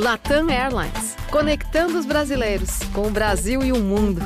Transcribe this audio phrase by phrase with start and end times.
[0.00, 4.22] Latam Airlines, conectando os brasileiros com o Brasil e o mundo.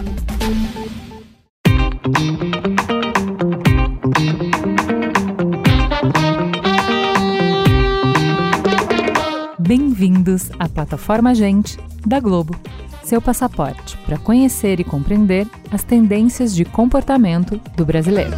[9.59, 12.55] Bem-vindos à plataforma Gente da Globo,
[13.03, 18.37] seu passaporte para conhecer e compreender as tendências de comportamento do brasileiro.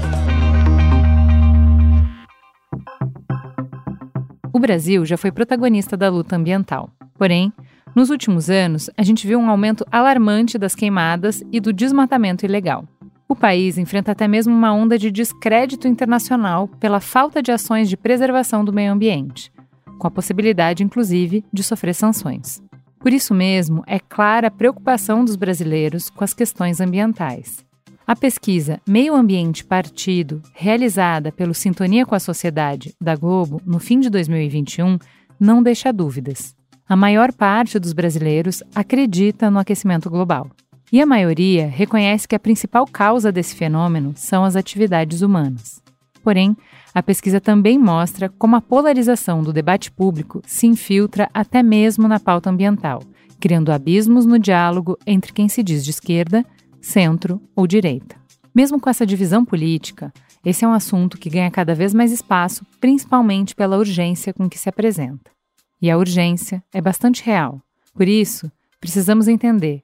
[4.55, 6.91] O Brasil já foi protagonista da luta ambiental.
[7.19, 7.53] Porém,
[7.95, 12.87] nos últimos anos, a gente viu um aumento alarmante das queimadas e do desmatamento ilegal.
[13.29, 17.97] O país enfrenta até mesmo uma onda de descrédito internacional pela falta de ações de
[17.97, 19.51] preservação do meio ambiente,
[19.99, 22.63] com a possibilidade, inclusive, de sofrer sanções.
[23.01, 27.65] Por isso mesmo, é clara a preocupação dos brasileiros com as questões ambientais.
[28.07, 33.99] A pesquisa Meio Ambiente Partido, realizada pelo Sintonia com a Sociedade da Globo no fim
[33.99, 34.99] de 2021,
[35.41, 36.56] não deixa dúvidas
[36.89, 40.51] a maior parte dos brasileiros acredita no aquecimento global.
[40.93, 45.83] E a maioria reconhece que a principal causa desse fenômeno são as atividades humanas.
[46.23, 46.57] Porém,
[46.95, 52.21] a pesquisa também mostra como a polarização do debate público se infiltra até mesmo na
[52.21, 53.03] pauta ambiental,
[53.41, 56.45] criando abismos no diálogo entre quem se diz de esquerda,
[56.81, 58.17] centro ou direita.
[58.55, 60.13] Mesmo com essa divisão política,
[60.45, 64.59] esse é um assunto que ganha cada vez mais espaço, principalmente pela urgência com que
[64.59, 65.36] se apresenta.
[65.81, 67.61] E a urgência é bastante real.
[67.95, 69.83] Por isso, precisamos entender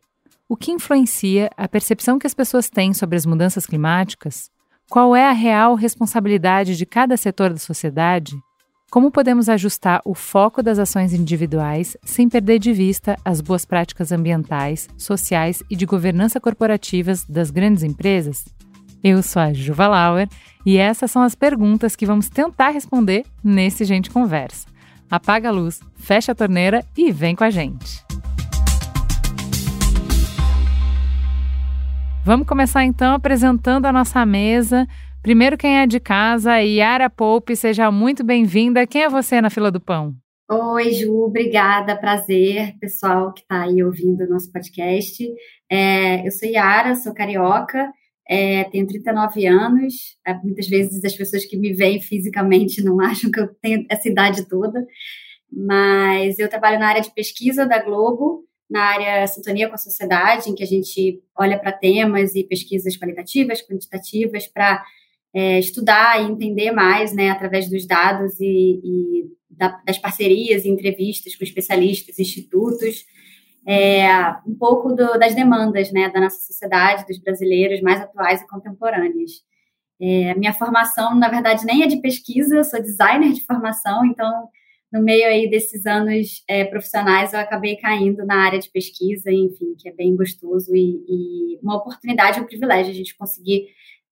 [0.48, 4.50] o que influencia a percepção que as pessoas têm sobre as mudanças climáticas,
[4.90, 8.34] qual é a real responsabilidade de cada setor da sociedade,
[8.90, 14.12] como podemos ajustar o foco das ações individuais sem perder de vista as boas práticas
[14.12, 18.44] ambientais, sociais e de governança corporativas das grandes empresas?
[19.02, 20.28] Eu sou a Juva Lauer
[20.66, 24.71] e essas são as perguntas que vamos tentar responder nesse Gente Conversa
[25.12, 28.02] apaga a luz, fecha a torneira e vem com a gente.
[32.24, 34.86] Vamos começar então apresentando a nossa mesa.
[35.22, 38.86] Primeiro, quem é de casa, Yara Poupe, seja muito bem-vinda.
[38.86, 40.14] Quem é você na fila do pão?
[40.50, 45.22] Oi, Ju, obrigada, prazer, pessoal que está aí ouvindo o nosso podcast.
[45.70, 47.90] É, eu sou Yara, sou carioca,
[48.28, 50.16] é, tenho 39 anos.
[50.26, 54.08] É, muitas vezes as pessoas que me veem fisicamente não acham que eu tenho essa
[54.08, 54.86] idade toda,
[55.50, 60.48] mas eu trabalho na área de pesquisa da Globo, na área Sintonia com a Sociedade,
[60.48, 64.82] em que a gente olha para temas e pesquisas qualitativas, quantitativas, para
[65.34, 70.68] é, estudar e entender mais, né, através dos dados e, e da, das parcerias e
[70.68, 73.04] entrevistas com especialistas, institutos,
[73.66, 74.08] é,
[74.46, 79.30] um pouco do, das demandas né, da nossa sociedade, dos brasileiros mais atuais e contemporâneas.
[80.00, 84.48] É, minha formação, na verdade, nem é de pesquisa, eu sou designer de formação, então,
[84.92, 89.76] no meio aí desses anos é, profissionais, eu acabei caindo na área de pesquisa, enfim,
[89.78, 93.68] que é bem gostoso e, e uma oportunidade, um privilégio a gente conseguir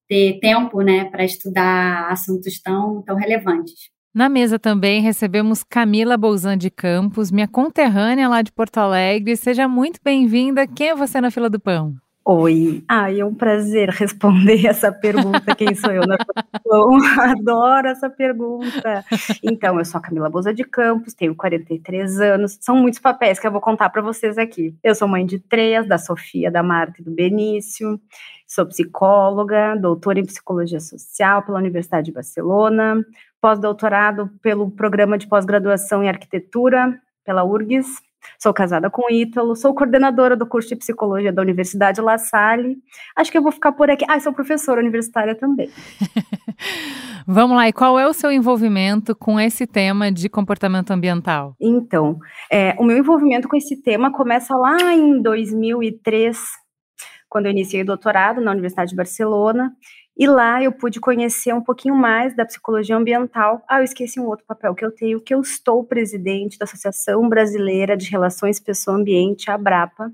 [0.09, 3.91] ter tempo né, para estudar assuntos tão, tão relevantes.
[4.13, 9.37] Na mesa também recebemos Camila Bolzan de Campos, minha conterrânea lá de Porto Alegre.
[9.37, 10.67] Seja muito bem-vinda.
[10.67, 11.95] Quem é você na fila do pão?
[12.25, 15.55] Oi, ai, é um prazer responder essa pergunta.
[15.55, 16.19] Quem sou eu na
[16.65, 16.99] pão?
[17.23, 19.05] Adoro essa pergunta.
[19.45, 22.59] Então, eu sou a Camila Bolzan de Campos, tenho 43 anos.
[22.61, 24.75] São muitos papéis que eu vou contar para vocês aqui.
[24.83, 28.01] Eu sou mãe de três, da Sofia, da Marta e do Benício.
[28.45, 33.01] Sou psicóloga, doutora em psicologia social pela Universidade de Barcelona,
[33.41, 37.87] pós-doutorado pelo programa de pós-graduação em arquitetura pela URGS.
[38.39, 42.77] Sou casada com Ítalo, sou coordenadora do curso de psicologia da Universidade La Salle.
[43.17, 44.05] Acho que eu vou ficar por aqui.
[44.09, 45.71] Ah, sou professora universitária também.
[47.27, 51.55] Vamos lá, e qual é o seu envolvimento com esse tema de comportamento ambiental?
[51.61, 52.19] Então,
[52.51, 56.39] é, o meu envolvimento com esse tema começa lá em 2003,
[57.29, 59.73] quando eu iniciei o doutorado na Universidade de Barcelona.
[60.21, 63.65] E lá eu pude conhecer um pouquinho mais da psicologia ambiental.
[63.67, 67.27] Ah, eu esqueci um outro papel que eu tenho, que eu estou presidente da Associação
[67.27, 70.13] Brasileira de Relações Pessoa-Ambiente, a ABRAPA.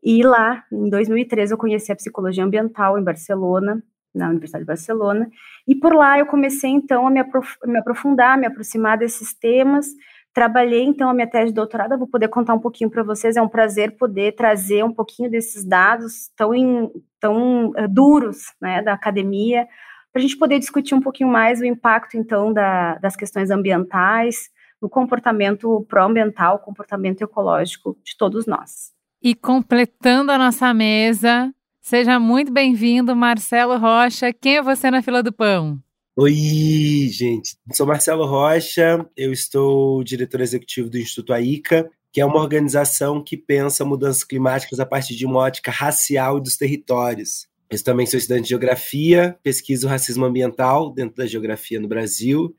[0.00, 3.82] E lá, em 2013, eu conheci a psicologia ambiental em Barcelona,
[4.14, 5.28] na Universidade de Barcelona.
[5.66, 9.88] E por lá eu comecei, então, a me, aprof me aprofundar, me aproximar desses temas,
[10.36, 13.38] Trabalhei então a minha tese de doutorado, vou poder contar um pouquinho para vocês.
[13.38, 18.82] É um prazer poder trazer um pouquinho desses dados tão, in, tão uh, duros né,
[18.82, 19.66] da academia,
[20.12, 24.50] para a gente poder discutir um pouquinho mais o impacto então da, das questões ambientais,
[24.80, 28.92] no comportamento pró-ambiental, comportamento ecológico de todos nós.
[29.22, 31.50] E completando a nossa mesa,
[31.80, 34.34] seja muito bem-vindo, Marcelo Rocha.
[34.34, 35.82] Quem é você na fila do pão?
[36.18, 37.58] Oi, gente.
[37.74, 43.36] Sou Marcelo Rocha, eu estou diretor executivo do Instituto AICA, que é uma organização que
[43.36, 47.46] pensa mudanças climáticas a partir de uma ótica racial e dos territórios.
[47.68, 52.56] Eu também sou estudante de geografia, pesquiso racismo ambiental dentro da geografia no Brasil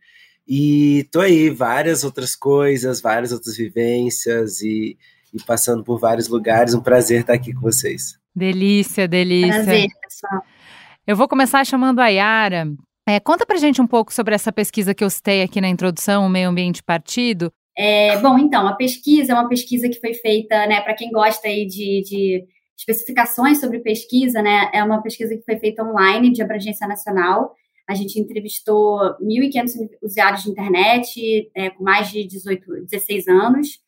[0.48, 4.96] e tô aí várias outras coisas, várias outras vivências e,
[5.34, 6.76] e passando por vários lugares.
[6.76, 8.20] Um prazer estar aqui com vocês.
[8.36, 9.64] Delícia, delícia.
[9.64, 10.44] Prazer, pessoal.
[11.08, 12.68] Eu vou começar chamando a Yara.
[13.08, 16.26] É, conta pra gente um pouco sobre essa pesquisa que eu citei aqui na introdução,
[16.26, 17.50] o Meio Ambiente Partido.
[17.78, 21.48] É, bom, então, a pesquisa é uma pesquisa que foi feita, né, para quem gosta
[21.48, 22.46] aí de, de
[22.78, 24.70] especificações sobre pesquisa, né?
[24.74, 27.56] É uma pesquisa que foi feita online, de abrangência nacional.
[27.88, 33.80] A gente entrevistou 1.500 usuários de internet é, com mais de 18, 16 anos,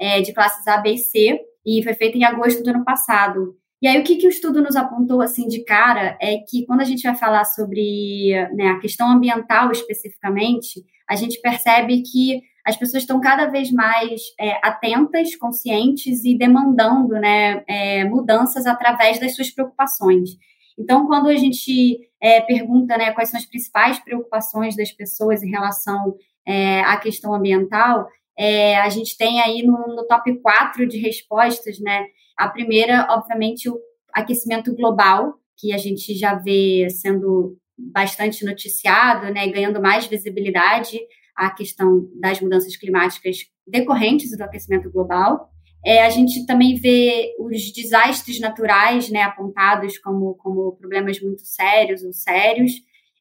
[0.00, 3.56] é, de classes A, B e C, e foi feita em agosto do ano passado.
[3.84, 6.80] E aí, o que, que o estudo nos apontou, assim, de cara, é que quando
[6.80, 12.78] a gente vai falar sobre né, a questão ambiental especificamente, a gente percebe que as
[12.78, 19.36] pessoas estão cada vez mais é, atentas, conscientes e demandando né, é, mudanças através das
[19.36, 20.30] suas preocupações.
[20.78, 25.50] Então, quando a gente é, pergunta né, quais são as principais preocupações das pessoas em
[25.50, 26.16] relação
[26.46, 31.78] é, à questão ambiental, é, a gente tem aí no, no, top 4 de respostas,
[31.78, 32.06] né?
[32.36, 33.78] A primeira, obviamente, o
[34.12, 40.98] aquecimento global, que a gente já vê sendo bastante noticiado, né, ganhando mais visibilidade
[41.36, 45.50] a questão das mudanças climáticas decorrentes do aquecimento global.
[45.84, 52.02] É, a gente também vê os desastres naturais né, apontados como, como problemas muito sérios
[52.02, 52.72] ou sérios.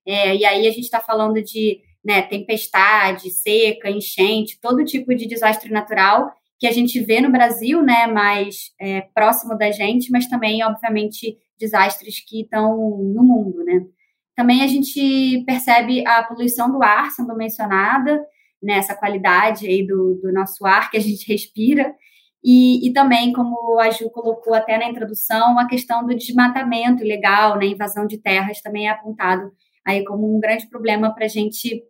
[0.05, 5.25] É, e aí a gente está falando de né, tempestade, seca, enchente, todo tipo de
[5.25, 6.31] desastre natural
[6.63, 11.37] que a gente vê no Brasil, né, mais é, próximo da gente, mas também, obviamente,
[11.59, 13.85] desastres que estão no mundo, né.
[14.33, 18.25] Também a gente percebe a poluição do ar sendo mencionada,
[18.61, 21.93] nessa né, qualidade aí do, do nosso ar que a gente respira,
[22.41, 27.57] e, e, também, como a Ju colocou até na introdução, a questão do desmatamento ilegal,
[27.57, 29.51] né, invasão de terras também é apontado
[29.85, 31.83] aí como um grande problema para a gente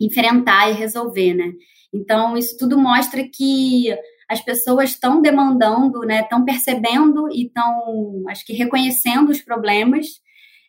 [0.00, 1.52] enfrentar e resolver, né?
[1.92, 3.88] Então, isso tudo mostra que
[4.28, 10.06] as pessoas estão demandando, né, estão percebendo e estão, acho que, reconhecendo os problemas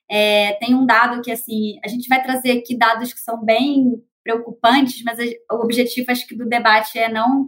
[0.09, 3.93] é, tem um dado que, assim, a gente vai trazer aqui dados que são bem
[4.23, 5.17] preocupantes, mas
[5.49, 7.47] o objetivo, acho que, do debate é não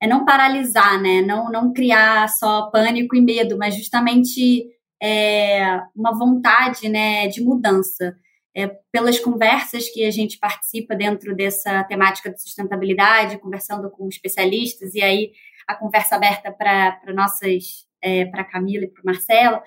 [0.00, 1.22] é não paralisar, né?
[1.22, 4.66] Não, não criar só pânico e medo, mas justamente
[5.02, 8.14] é, uma vontade, né, de mudança.
[8.56, 14.94] É, pelas conversas que a gente participa dentro dessa temática de sustentabilidade, conversando com especialistas,
[14.94, 15.32] e aí
[15.66, 19.60] a conversa aberta para nossas, é, para Camila e para o Marcelo,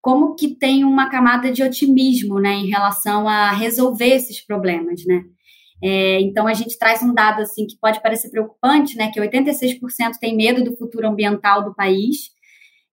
[0.00, 5.24] como que tem uma camada de otimismo, né, em relação a resolver esses problemas, né?
[5.82, 10.18] É, então a gente traz um dado assim que pode parecer preocupante, né, que 86%
[10.20, 12.30] tem medo do futuro ambiental do país.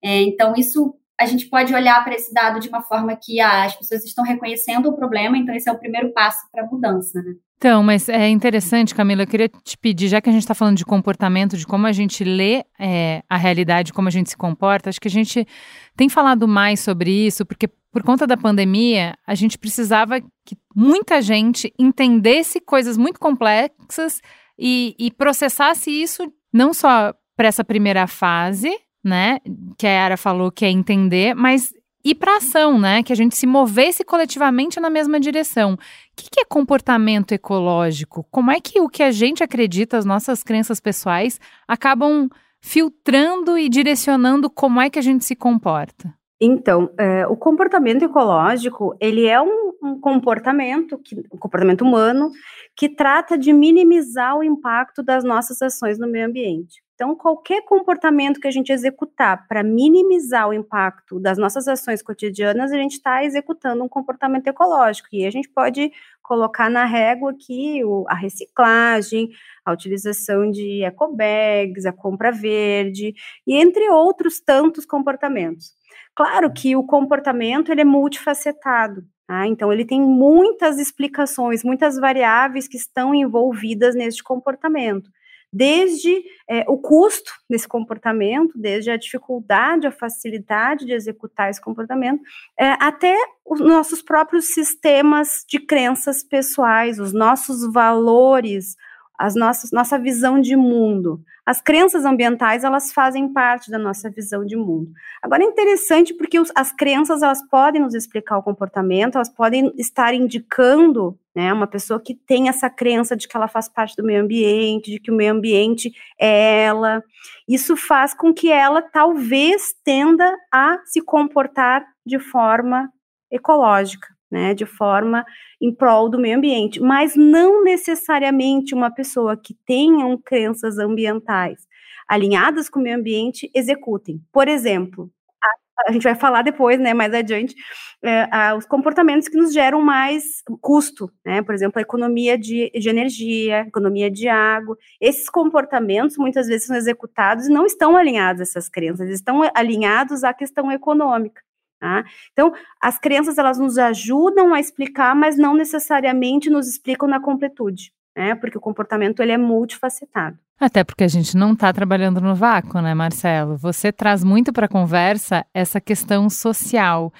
[0.03, 3.63] É, então isso a gente pode olhar para esse dado de uma forma que ah,
[3.63, 7.21] as pessoas estão reconhecendo o problema, então esse é o primeiro passo para a mudança,
[7.21, 7.33] né?
[7.57, 10.75] Então, mas é interessante, Camila, eu queria te pedir, já que a gente está falando
[10.75, 14.89] de comportamento, de como a gente lê é, a realidade, como a gente se comporta,
[14.89, 15.47] acho que a gente
[15.95, 21.21] tem falado mais sobre isso, porque por conta da pandemia, a gente precisava que muita
[21.21, 24.21] gente entendesse coisas muito complexas
[24.59, 28.69] e, e processasse isso não só para essa primeira fase,
[29.05, 29.39] né,
[29.77, 31.71] que a Yara falou que é entender, mas
[32.05, 33.01] ir para ação, né?
[33.01, 35.73] Que a gente se movesse coletivamente na mesma direção.
[35.73, 35.77] O
[36.15, 38.25] que, que, é comportamento ecológico?
[38.29, 42.29] Como é que o que a gente acredita, as nossas crenças pessoais, acabam
[42.61, 46.13] filtrando e direcionando como é que a gente se comporta?
[46.39, 52.29] Então, é, o comportamento ecológico ele é um, um comportamento, que, um comportamento humano
[52.75, 56.84] que trata de minimizar o impacto das nossas ações no meio ambiente.
[56.95, 62.71] Então, qualquer comportamento que a gente executar para minimizar o impacto das nossas ações cotidianas,
[62.71, 65.09] a gente está executando um comportamento ecológico.
[65.11, 65.91] E a gente pode
[66.23, 69.29] colocar na régua aqui a reciclagem,
[69.65, 73.13] a utilização de ecobags, a compra verde,
[73.45, 75.73] e entre outros tantos comportamentos.
[76.15, 79.03] Claro que o comportamento ele é multifacetado.
[79.27, 79.45] Tá?
[79.47, 85.09] Então, ele tem muitas explicações, muitas variáveis que estão envolvidas neste comportamento
[85.55, 92.21] desde é, o custo desse comportamento, desde a dificuldade, a facilidade de executar esse comportamento,
[92.59, 98.75] é, até os nossos próprios sistemas de crenças pessoais, os nossos valores,
[99.17, 101.21] as nossas nossa visão de mundo.
[101.45, 104.91] As crenças ambientais, elas fazem parte da nossa visão de mundo.
[105.21, 109.71] Agora é interessante porque os, as crenças, elas podem nos explicar o comportamento, elas podem
[109.77, 114.03] estar indicando, né, uma pessoa que tem essa crença de que ela faz parte do
[114.03, 117.03] meio ambiente, de que o meio ambiente é ela.
[117.47, 122.91] Isso faz com que ela talvez tenda a se comportar de forma
[123.31, 125.25] ecológica né, de forma
[125.61, 131.65] em prol do meio ambiente, mas não necessariamente uma pessoa que tenha crenças ambientais
[132.07, 134.21] alinhadas com o meio ambiente executem.
[134.31, 135.09] Por exemplo,
[135.43, 137.55] a, a gente vai falar depois, né, mais adiante,
[138.03, 142.71] é, a, os comportamentos que nos geram mais custo, né, por exemplo, a economia de,
[142.71, 148.41] de energia, economia de água, esses comportamentos muitas vezes são executados e não estão alinhados
[148.41, 151.44] a essas crenças, estão alinhados à questão econômica.
[151.85, 152.03] Tá?
[152.33, 152.51] Então,
[152.81, 158.33] as crenças elas nos ajudam a explicar, mas não necessariamente nos explicam na completude, né?
[158.33, 160.35] Porque o comportamento ele é multifacetado.
[160.59, 163.55] Até porque a gente não está trabalhando no vácuo, né, Marcelo?
[163.57, 167.13] Você traz muito para a conversa essa questão social.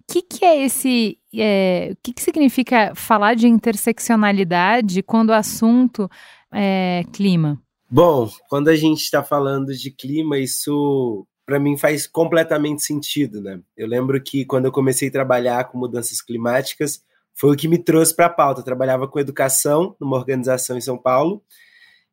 [0.00, 1.18] O que, que é esse.
[1.34, 6.08] É, o que, que significa falar de interseccionalidade quando o assunto
[6.50, 7.60] é clima?
[7.90, 13.60] Bom, quando a gente está falando de clima, isso para mim faz completamente sentido, né?
[13.76, 17.00] Eu lembro que quando eu comecei a trabalhar com mudanças climáticas,
[17.32, 18.60] foi o que me trouxe para a pauta.
[18.60, 21.40] Eu trabalhava com educação numa organização em São Paulo.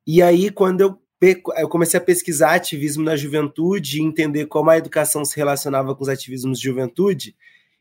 [0.05, 1.01] E aí, quando eu,
[1.57, 6.03] eu comecei a pesquisar ativismo na juventude e entender como a educação se relacionava com
[6.03, 7.35] os ativismos de juventude,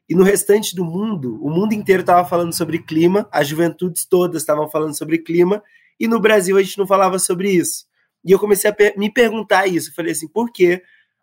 [0.08, 4.42] e no restante do mundo, o mundo inteiro estava falando sobre clima, as juventudes todas
[4.42, 5.62] estavam falando sobre clima,
[5.98, 7.86] e no Brasil a gente não falava sobre isso.
[8.24, 9.90] E eu comecei a me perguntar isso.
[9.90, 10.82] Eu falei assim, por quê?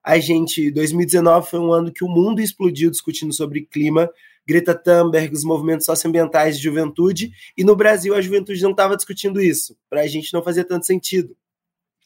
[0.10, 4.10] A gente, 2019 foi um ano que o mundo explodiu discutindo sobre clima,
[4.44, 9.40] Greta Thunberg, os movimentos socioambientais de juventude, e no Brasil a juventude não estava discutindo
[9.40, 11.38] isso, para a gente não fazia tanto sentido.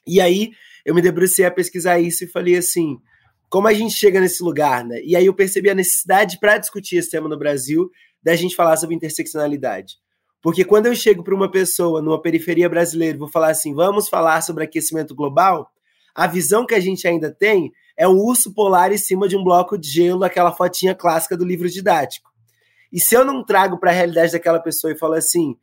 [0.06, 0.52] E aí
[0.84, 3.00] eu me debrucei a pesquisar isso e falei assim,
[3.50, 5.00] como a gente chega nesse lugar, né?
[5.02, 7.90] E aí eu percebi a necessidade para discutir esse tema no Brasil,
[8.22, 9.96] da gente falar sobre interseccionalidade.
[10.42, 14.10] Porque quando eu chego para uma pessoa numa periferia brasileira e vou falar assim, vamos
[14.10, 15.72] falar sobre aquecimento global,
[16.14, 19.44] a visão que a gente ainda tem é um urso polar em cima de um
[19.44, 22.32] bloco de gelo, aquela fotinha clássica do livro didático.
[22.92, 25.58] E se eu não trago para a realidade daquela pessoa e falo assim,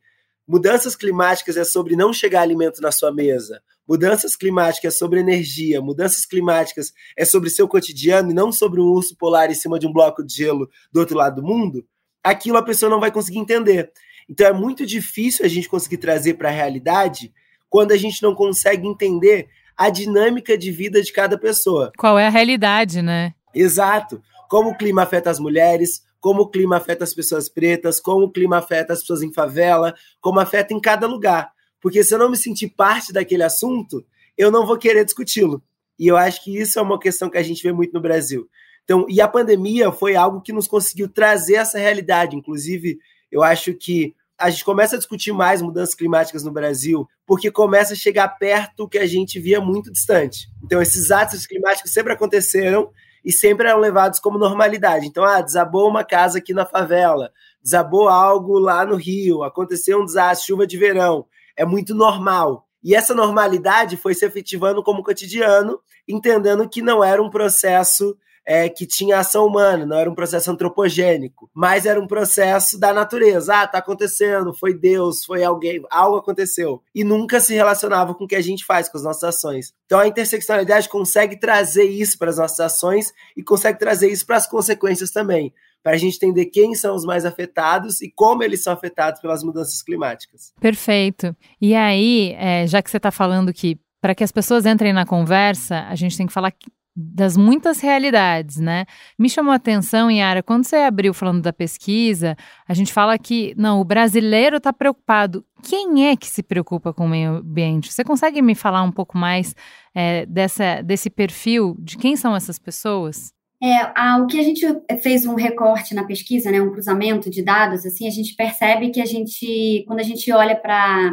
[0.47, 5.81] mudanças climáticas é sobre não chegar alimento na sua mesa, mudanças climáticas é sobre energia,
[5.81, 9.87] mudanças climáticas é sobre seu cotidiano e não sobre um urso polar em cima de
[9.87, 11.85] um bloco de gelo do outro lado do mundo,
[12.23, 13.91] aquilo a pessoa não vai conseguir entender.
[14.29, 17.33] Então é muito difícil a gente conseguir trazer para a realidade
[17.69, 19.47] quando a gente não consegue entender
[19.81, 21.91] a dinâmica de vida de cada pessoa.
[21.97, 23.33] Qual é a realidade, né?
[23.51, 24.21] Exato.
[24.47, 28.31] Como o clima afeta as mulheres, como o clima afeta as pessoas pretas, como o
[28.31, 31.51] clima afeta as pessoas em favela, como afeta em cada lugar.
[31.81, 34.05] Porque se eu não me sentir parte daquele assunto,
[34.37, 35.63] eu não vou querer discuti-lo.
[35.97, 38.47] E eu acho que isso é uma questão que a gente vê muito no Brasil.
[38.83, 42.35] Então, e a pandemia foi algo que nos conseguiu trazer essa realidade.
[42.35, 42.99] Inclusive,
[43.31, 47.93] eu acho que a gente começa a discutir mais mudanças climáticas no Brasil, porque começa
[47.93, 50.49] a chegar perto que a gente via muito distante.
[50.63, 52.89] Então, esses atos climáticos sempre aconteceram
[53.23, 55.05] e sempre eram levados como normalidade.
[55.05, 57.31] Então, ah, desabou uma casa aqui na favela,
[57.61, 61.25] desabou algo lá no Rio, aconteceu um desastre, chuva de verão.
[61.55, 62.67] É muito normal.
[62.83, 68.69] E essa normalidade foi se efetivando como cotidiano, entendendo que não era um processo é,
[68.69, 73.61] que tinha ação humana, não era um processo antropogênico, mas era um processo da natureza.
[73.61, 76.81] Ah, tá acontecendo, foi Deus, foi alguém, algo aconteceu.
[76.93, 79.73] E nunca se relacionava com o que a gente faz, com as nossas ações.
[79.85, 84.37] Então a interseccionalidade consegue trazer isso para as nossas ações e consegue trazer isso para
[84.37, 88.61] as consequências também para a gente entender quem são os mais afetados e como eles
[88.61, 90.53] são afetados pelas mudanças climáticas.
[90.59, 91.35] Perfeito.
[91.59, 95.05] E aí, é, já que você está falando que para que as pessoas entrem na
[95.05, 96.51] conversa, a gente tem que falar
[96.95, 98.85] das muitas realidades, né?
[99.17, 102.35] Me chamou a atenção, Yara, quando você abriu falando da pesquisa,
[102.67, 105.45] a gente fala que, não, o brasileiro está preocupado.
[105.63, 107.91] Quem é que se preocupa com o meio ambiente?
[107.91, 109.55] Você consegue me falar um pouco mais
[109.95, 113.33] é, dessa, desse perfil, de quem são essas pessoas?
[113.63, 114.65] É, a, o que a gente
[115.03, 118.99] fez um recorte na pesquisa, né, um cruzamento de dados, assim, a gente percebe que
[118.99, 121.11] a gente, quando a gente olha para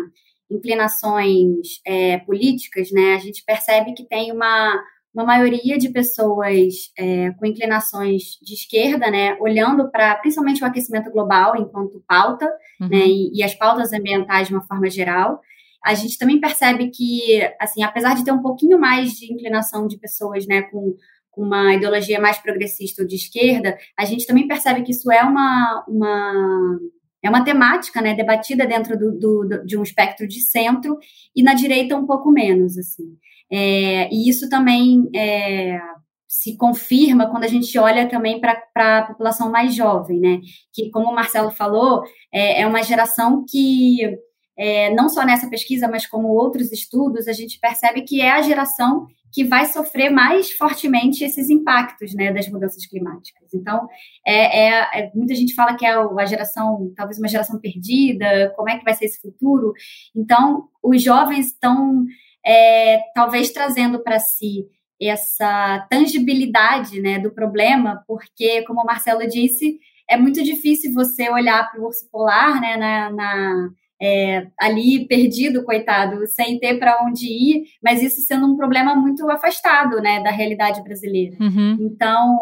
[0.50, 4.82] inclinações é, políticas, né, a gente percebe que tem uma
[5.18, 11.10] uma maioria de pessoas é, com inclinações de esquerda, né, olhando para principalmente o aquecimento
[11.10, 12.46] global enquanto pauta,
[12.80, 12.88] uhum.
[12.88, 15.40] né, e, e, as pautas ambientais de uma forma geral.
[15.84, 19.98] A gente também percebe que, assim, apesar de ter um pouquinho mais de inclinação de
[19.98, 20.94] pessoas, né, com,
[21.32, 25.22] com uma ideologia mais progressista ou de esquerda, a gente também percebe que isso é
[25.22, 26.78] uma, uma
[27.20, 30.96] é uma temática, né, debatida dentro do, do, de um espectro de centro
[31.34, 33.16] e na direita um pouco menos, assim.
[33.50, 35.78] É, e isso também é,
[36.26, 40.40] se confirma quando a gente olha também para a população mais jovem, né?
[40.72, 42.02] Que, como o Marcelo falou,
[42.32, 44.18] é, é uma geração que,
[44.56, 48.42] é, não só nessa pesquisa, mas como outros estudos, a gente percebe que é a
[48.42, 53.52] geração que vai sofrer mais fortemente esses impactos né, das mudanças climáticas.
[53.52, 53.86] Então,
[54.26, 58.70] é, é, é, muita gente fala que é a geração, talvez uma geração perdida, como
[58.70, 59.72] é que vai ser esse futuro.
[60.14, 62.06] Então, os jovens estão
[62.48, 64.64] é, talvez trazendo para si
[65.00, 69.78] essa tangibilidade né, do problema, porque, como o Marcelo disse,
[70.08, 75.62] é muito difícil você olhar para o urso polar né, na, na é, ali perdido,
[75.62, 80.30] coitado, sem ter para onde ir, mas isso sendo um problema muito afastado né, da
[80.30, 81.36] realidade brasileira.
[81.38, 81.76] Uhum.
[81.80, 82.38] Então,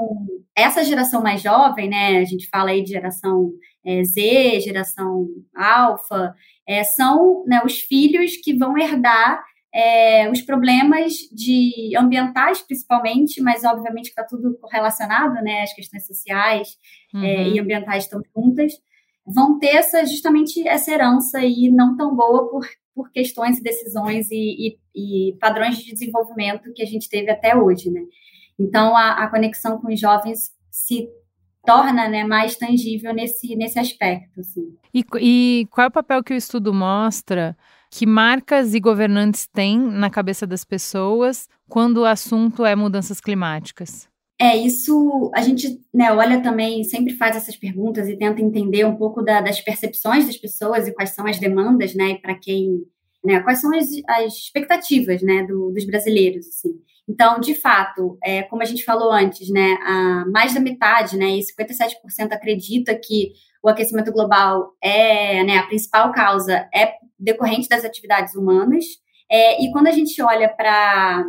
[0.54, 3.50] essa geração mais jovem, né, a gente fala aí de geração
[3.84, 6.32] é, Z, geração alfa,
[6.66, 9.42] é, são né, os filhos que vão herdar
[9.76, 15.61] é, os problemas de ambientais, principalmente, mas obviamente está tudo correlacionado, né?
[15.61, 16.78] As questões sociais
[17.14, 17.25] é, uhum.
[17.25, 18.73] é, e ambientais estão juntas,
[19.26, 24.30] vão ter essa, justamente essa herança aí não tão boa por, por questões e decisões
[24.30, 28.00] e, e, e padrões de desenvolvimento que a gente teve até hoje, né?
[28.59, 31.06] Então, a, a conexão com os jovens se
[31.66, 34.40] torna né, mais tangível nesse, nesse aspecto.
[34.40, 34.75] Assim.
[34.95, 37.54] E, e qual é o papel que o estudo mostra
[37.97, 44.07] que marcas e governantes têm na cabeça das pessoas quando o assunto é mudanças climáticas?
[44.38, 48.97] É, isso a gente né, olha também, sempre faz essas perguntas e tenta entender um
[48.97, 52.83] pouco da, das percepções das pessoas e quais são as demandas, né, para quem,
[53.25, 56.79] né, quais são as, as expectativas, né, do, dos brasileiros, assim.
[57.09, 61.31] Então, de fato, é, como a gente falou antes, né, a, mais da metade, né,
[61.31, 67.85] e 57% acredita que o aquecimento global é, né, a principal causa é decorrente das
[67.85, 68.85] atividades humanas.
[69.30, 71.25] É, e quando a gente olha para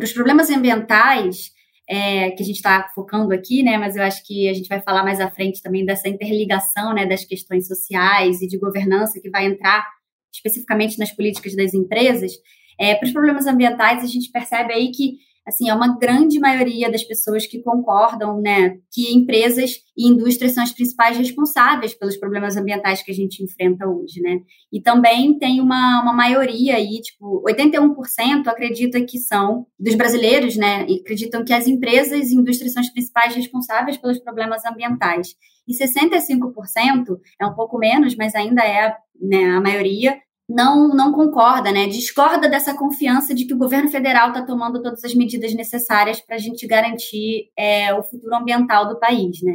[0.00, 1.50] os problemas ambientais,
[1.88, 4.80] é, que a gente está focando aqui, né, mas eu acho que a gente vai
[4.80, 9.28] falar mais à frente também dessa interligação né, das questões sociais e de governança que
[9.28, 9.84] vai entrar
[10.32, 12.32] especificamente nas políticas das empresas.
[12.78, 16.90] É, para os problemas ambientais, a gente percebe aí que assim, é uma grande maioria
[16.90, 22.56] das pessoas que concordam, né, que empresas e indústrias são as principais responsáveis pelos problemas
[22.56, 24.40] ambientais que a gente enfrenta hoje, né?
[24.72, 30.86] E também tem uma, uma maioria aí, tipo, 81% acredita que são dos brasileiros, né,
[31.02, 35.34] acreditam que as empresas e indústrias são as principais responsáveis pelos problemas ambientais.
[35.66, 40.18] E 65% é um pouco menos, mas ainda é né, a maioria,
[40.50, 41.86] não, não concorda, né?
[41.86, 46.34] Discorda dessa confiança de que o governo federal está tomando todas as medidas necessárias para
[46.34, 49.54] a gente garantir é, o futuro ambiental do país, né?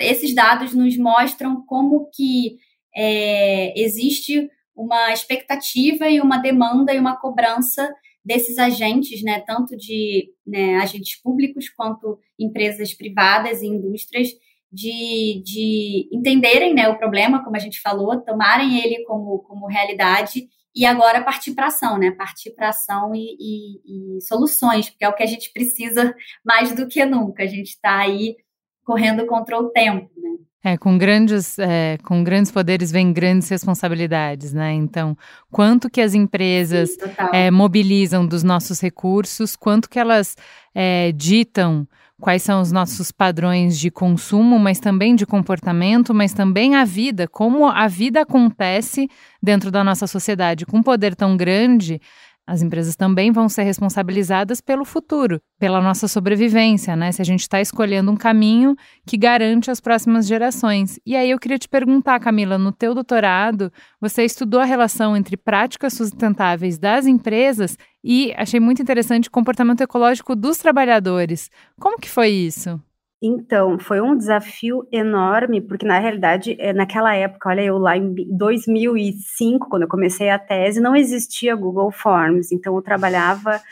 [0.00, 2.56] Esses dados nos mostram como que
[2.94, 7.88] é, existe uma expectativa e uma demanda e uma cobrança
[8.24, 14.28] desses agentes, né, tanto de né, agentes públicos quanto empresas privadas e indústrias,
[14.72, 20.48] de, de entenderem né, o problema, como a gente falou, tomarem ele como, como realidade
[20.74, 22.10] e agora partir para ação, né?
[22.12, 26.74] Partir para ação e, e, e, soluções, porque é o que a gente precisa mais
[26.74, 27.42] do que nunca.
[27.42, 28.36] A gente está aí
[28.82, 30.30] correndo contra o tempo, né?
[30.64, 34.72] É, com grandes, é, com grandes poderes vem grandes responsabilidades, né?
[34.72, 35.16] Então,
[35.50, 37.00] quanto que as empresas Sim,
[37.32, 40.36] é, mobilizam dos nossos recursos, quanto que elas
[40.72, 41.86] é, ditam
[42.22, 47.26] quais são os nossos padrões de consumo, mas também de comportamento, mas também a vida,
[47.26, 49.10] como a vida acontece
[49.42, 50.64] dentro da nossa sociedade.
[50.64, 52.00] Com um poder tão grande,
[52.46, 57.12] as empresas também vão ser responsabilizadas pelo futuro, pela nossa sobrevivência, né?
[57.12, 58.74] Se a gente está escolhendo um caminho
[59.06, 60.98] que garante as próximas gerações.
[61.06, 65.36] E aí eu queria te perguntar, Camila, no teu doutorado, você estudou a relação entre
[65.36, 71.48] práticas sustentáveis das empresas e achei muito interessante o comportamento ecológico dos trabalhadores.
[71.78, 72.80] Como que foi isso?
[73.22, 78.12] Então, foi um desafio enorme, porque na realidade, eh, naquela época, olha, eu lá em
[78.28, 83.62] 2005, quando eu comecei a tese, não existia Google Forms, então eu trabalhava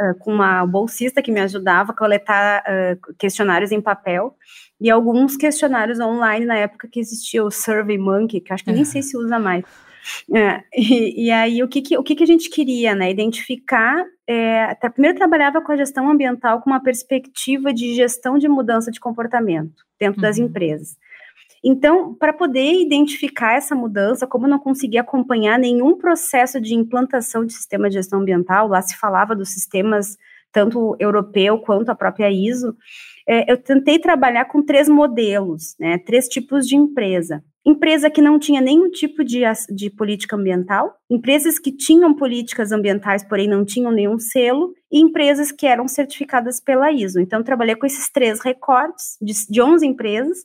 [0.00, 4.36] uh, com uma bolsista que me ajudava a coletar uh, questionários em papel,
[4.80, 8.70] e alguns questionários online na época que existia o Survey Monkey, que eu acho que
[8.72, 9.64] nem sei se usa mais.
[10.34, 13.10] É, e, e, aí, o que, que, o que, que a gente queria, né?
[13.10, 14.04] Identificar.
[14.26, 19.00] É, primeiro, trabalhava com a gestão ambiental com uma perspectiva de gestão de mudança de
[19.00, 20.22] comportamento dentro uhum.
[20.22, 20.96] das empresas.
[21.62, 27.52] Então, para poder identificar essa mudança, como não conseguia acompanhar nenhum processo de implantação de
[27.52, 30.16] sistema de gestão ambiental, lá se falava dos sistemas
[30.52, 32.74] tanto europeu quanto a própria ISO,
[33.28, 37.44] é, eu tentei trabalhar com três modelos, né, três tipos de empresa.
[37.64, 39.42] Empresa que não tinha nenhum tipo de,
[39.74, 45.52] de política ambiental, empresas que tinham políticas ambientais, porém não tinham nenhum selo, e empresas
[45.52, 47.20] que eram certificadas pela ISO.
[47.20, 50.38] Então, trabalhei com esses três recortes de, de 11 empresas,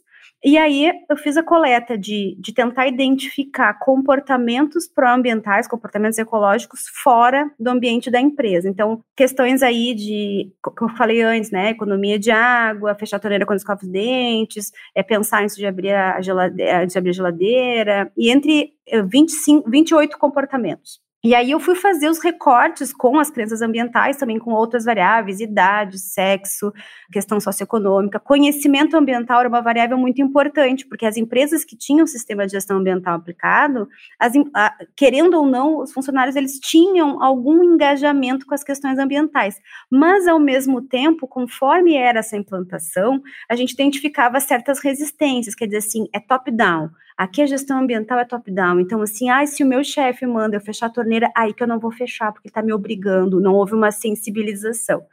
[0.45, 7.49] e aí eu fiz a coleta de, de tentar identificar comportamentos pró-ambientais, comportamentos ecológicos fora
[7.60, 8.69] do ambiente da empresa.
[8.69, 13.43] Então, questões aí de, como eu falei antes, né, economia de água, fechar a torneira
[13.43, 18.12] quando escova os dentes, é pensar antes de abrir a geladeira, de abrir a geladeira,
[18.15, 18.73] e entre
[19.10, 21.05] 25, eh, 28 comportamentos.
[21.26, 25.40] E aí eu fui fazer os recortes com as crenças ambientais, também com outras variáveis,
[25.40, 26.72] idade, sexo,
[27.12, 28.20] questão socioeconômica.
[28.20, 32.78] Conhecimento ambiental era uma variável muito importante, porque as empresas que tinham sistema de gestão
[32.78, 38.64] ambiental aplicado, as, a, querendo ou não, os funcionários eles tinham algum engajamento com as
[38.64, 39.60] questões ambientais.
[39.90, 45.78] Mas, ao mesmo tempo, conforme era essa implantação, a gente identificava certas resistências, quer dizer
[45.78, 46.92] assim, é top-down.
[47.17, 48.80] Aqui a gestão ambiental é top-down.
[48.80, 51.67] Então, assim, ah, se o meu chefe manda eu fechar a torneira, aí que eu
[51.67, 55.06] não vou fechar, porque está me obrigando, não houve uma sensibilização.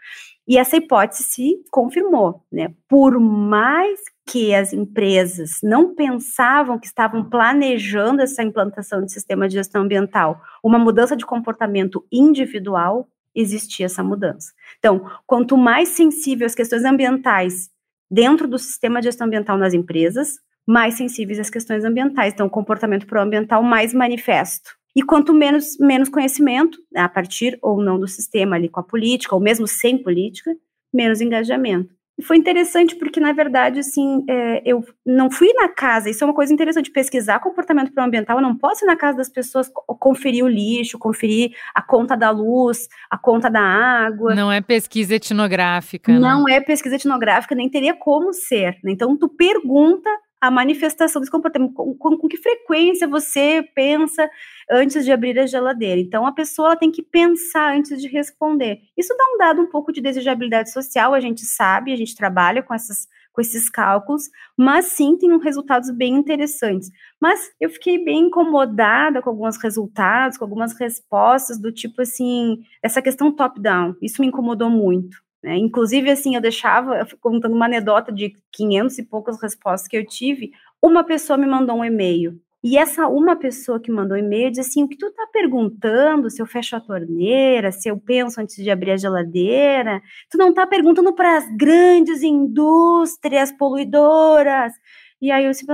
[0.46, 2.74] E essa hipótese se confirmou, né?
[2.88, 9.54] Por mais que as empresas não pensavam que estavam planejando essa implantação de sistema de
[9.54, 14.52] gestão ambiental, uma mudança de comportamento individual, existia essa mudança.
[14.78, 17.70] Então, quanto mais sensível às questões ambientais
[18.10, 22.33] dentro do sistema de gestão ambiental nas empresas, mais sensíveis às questões ambientais.
[22.33, 24.70] Então, o comportamento proambiental mais manifesto.
[24.94, 29.35] E quanto menos, menos conhecimento, a partir ou não do sistema ali com a política,
[29.35, 30.55] ou mesmo sem política,
[30.92, 31.94] menos engajamento.
[32.18, 36.27] E foi interessante porque, na verdade, assim, é, eu não fui na casa, isso é
[36.27, 40.44] uma coisa interessante, pesquisar comportamento proambiental, eu não posso ir na casa das pessoas conferir
[40.44, 44.35] o lixo, conferir a conta da luz, a conta da água.
[44.35, 46.12] Não é pesquisa etnográfica?
[46.12, 46.57] Não né?
[46.57, 48.79] é pesquisa etnográfica, nem teria como ser.
[48.85, 48.92] Né?
[48.92, 50.11] Então, tu pergunta
[50.42, 54.28] a manifestação desse comportamento, com, com, com, que frequência você pensa
[54.68, 56.00] antes de abrir a geladeira.
[56.00, 58.81] Então, a pessoa tem que pensar antes de responder.
[58.98, 62.61] Isso dá um dado um pouco de desejabilidade social, a gente sabe, a gente trabalha
[62.61, 66.90] com, essas, com esses cálculos, mas sim tem resultados bem interessantes.
[67.20, 73.00] Mas eu fiquei bem incomodada com alguns resultados, com algumas respostas do tipo assim, essa
[73.00, 75.21] questão top-down, isso me incomodou muito.
[75.42, 75.57] Né?
[75.57, 80.52] Inclusive, assim, eu deixava, contando uma anedota de 500 e poucas respostas que eu tive,
[80.81, 82.40] uma pessoa me mandou um e-mail.
[82.64, 86.40] E essa uma pessoa que mandou e-mail disse assim: o que tu tá perguntando se
[86.40, 90.00] eu fecho a torneira, se eu penso antes de abrir a geladeira,
[90.31, 94.72] tu não tá perguntando para as grandes indústrias poluidoras.
[95.20, 95.64] E aí eu se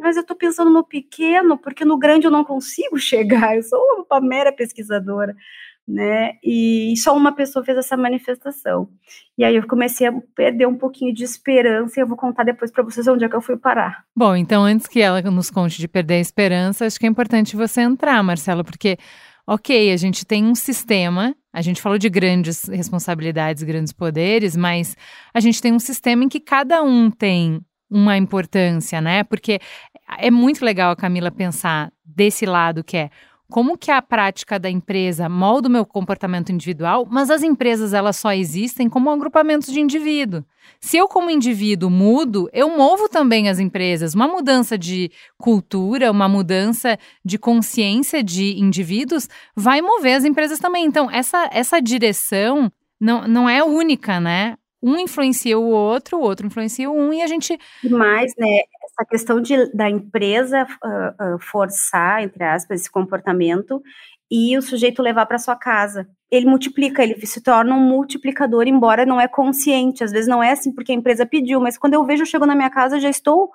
[0.00, 3.80] mas eu tô pensando no pequeno, porque no grande eu não consigo chegar, eu sou
[4.10, 5.34] uma mera pesquisadora
[5.86, 6.32] né?
[6.42, 8.88] E só uma pessoa fez essa manifestação.
[9.36, 12.70] E aí eu comecei a perder um pouquinho de esperança e eu vou contar depois
[12.70, 14.04] para vocês onde é que eu fui parar.
[14.16, 17.56] Bom, então antes que ela nos conte de perder a esperança, acho que é importante
[17.56, 18.96] você entrar, Marcelo, porque
[19.46, 24.96] ok, a gente tem um sistema, a gente falou de grandes responsabilidades, grandes poderes, mas
[25.34, 29.22] a gente tem um sistema em que cada um tem uma importância, né?
[29.24, 29.60] Porque
[30.18, 33.10] é muito legal a Camila pensar desse lado que é
[33.52, 38.16] como que a prática da empresa molda o meu comportamento individual, mas as empresas elas
[38.16, 40.42] só existem como agrupamentos de indivíduo.
[40.80, 44.14] Se eu como indivíduo mudo, eu movo também as empresas.
[44.14, 50.86] Uma mudança de cultura, uma mudança de consciência de indivíduos vai mover as empresas também.
[50.86, 54.56] Então, essa, essa direção não, não é única, né?
[54.82, 57.58] Um influencia o outro, o outro influencia o um, e a gente.
[57.84, 58.62] Mais, né?
[58.84, 63.82] Essa questão de, da empresa uh, uh, forçar, entre aspas, esse comportamento
[64.30, 66.08] e o sujeito levar para sua casa.
[66.30, 70.02] Ele multiplica, ele se torna um multiplicador, embora não é consciente.
[70.02, 72.46] Às vezes não é assim porque a empresa pediu, mas quando eu vejo, eu chego
[72.46, 73.50] na minha casa, já estou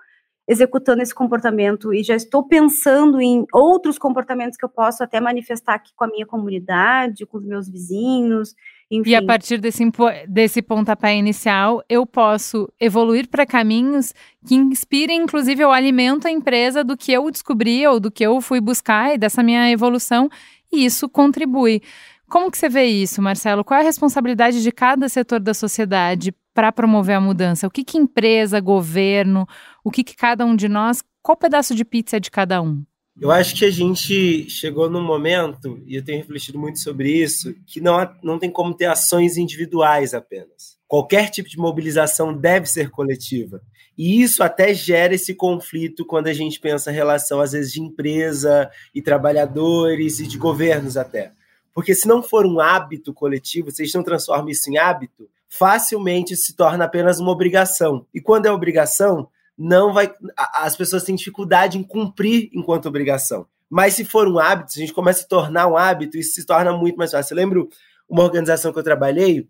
[0.48, 5.74] executando esse comportamento e já estou pensando em outros comportamentos que eu posso até manifestar
[5.74, 8.56] aqui com a minha comunidade, com os meus vizinhos,
[8.90, 9.10] enfim.
[9.10, 9.84] E a partir desse,
[10.28, 14.14] desse pontapé inicial, eu posso evoluir para caminhos
[14.46, 18.40] que inspirem, inclusive, eu alimento a empresa do que eu descobri ou do que eu
[18.40, 20.30] fui buscar e dessa minha evolução,
[20.72, 21.82] e isso contribui.
[22.30, 23.64] Como que você vê isso, Marcelo?
[23.64, 27.68] Qual é a responsabilidade de cada setor da sociedade para promover a mudança?
[27.68, 29.48] O que, que empresa, governo,
[29.84, 32.84] o que, que cada um de nós, qual pedaço de pizza é de cada um?
[33.20, 37.56] Eu acho que a gente chegou num momento, e eu tenho refletido muito sobre isso,
[37.66, 40.78] que não, há, não tem como ter ações individuais apenas.
[40.88, 43.62] Qualquer tipo de mobilização deve ser coletiva.
[43.98, 47.82] E isso até gera esse conflito quando a gente pensa em relação, às vezes, de
[47.82, 51.32] empresa e trabalhadores e de governos até.
[51.74, 56.36] Porque se não for um hábito coletivo, se a não transforma isso em hábito, facilmente
[56.36, 58.06] se torna apenas uma obrigação.
[58.14, 60.14] E quando é obrigação, não vai.
[60.56, 63.48] As pessoas têm dificuldade em cumprir enquanto obrigação.
[63.70, 66.46] Mas se for um hábito, se a gente começa a tornar um hábito, isso se
[66.46, 67.34] torna muito mais fácil.
[67.34, 67.70] Eu lembro
[68.08, 69.48] uma organização que eu trabalhei,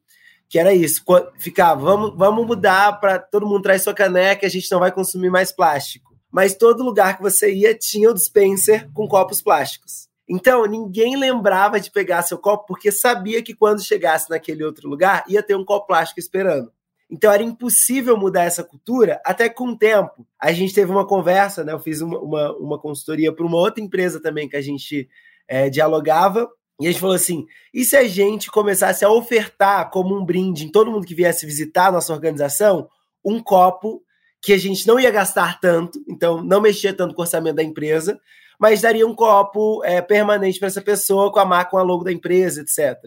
[0.50, 1.04] que era isso,
[1.38, 5.30] ficava, vamos, vamos mudar para todo mundo traz sua caneca, a gente não vai consumir
[5.30, 6.16] mais plástico.
[6.32, 10.08] Mas todo lugar que você ia tinha o dispenser com copos plásticos.
[10.28, 15.24] Então, ninguém lembrava de pegar seu copo porque sabia que quando chegasse naquele outro lugar
[15.28, 16.72] ia ter um copo plástico esperando.
[17.10, 20.28] Então era impossível mudar essa cultura, até com o tempo.
[20.40, 21.72] A gente teve uma conversa, né?
[21.72, 25.08] Eu fiz uma, uma, uma consultoria para uma outra empresa também que a gente
[25.48, 26.50] é, dialogava.
[26.80, 30.66] E a gente falou assim: e se a gente começasse a ofertar como um brinde
[30.66, 32.90] em todo mundo que viesse visitar a nossa organização
[33.24, 34.02] um copo
[34.42, 37.64] que a gente não ia gastar tanto, então não mexia tanto com o orçamento da
[37.64, 38.20] empresa,
[38.60, 42.04] mas daria um copo é, permanente para essa pessoa com a marca, com a logo
[42.04, 42.98] da empresa, etc.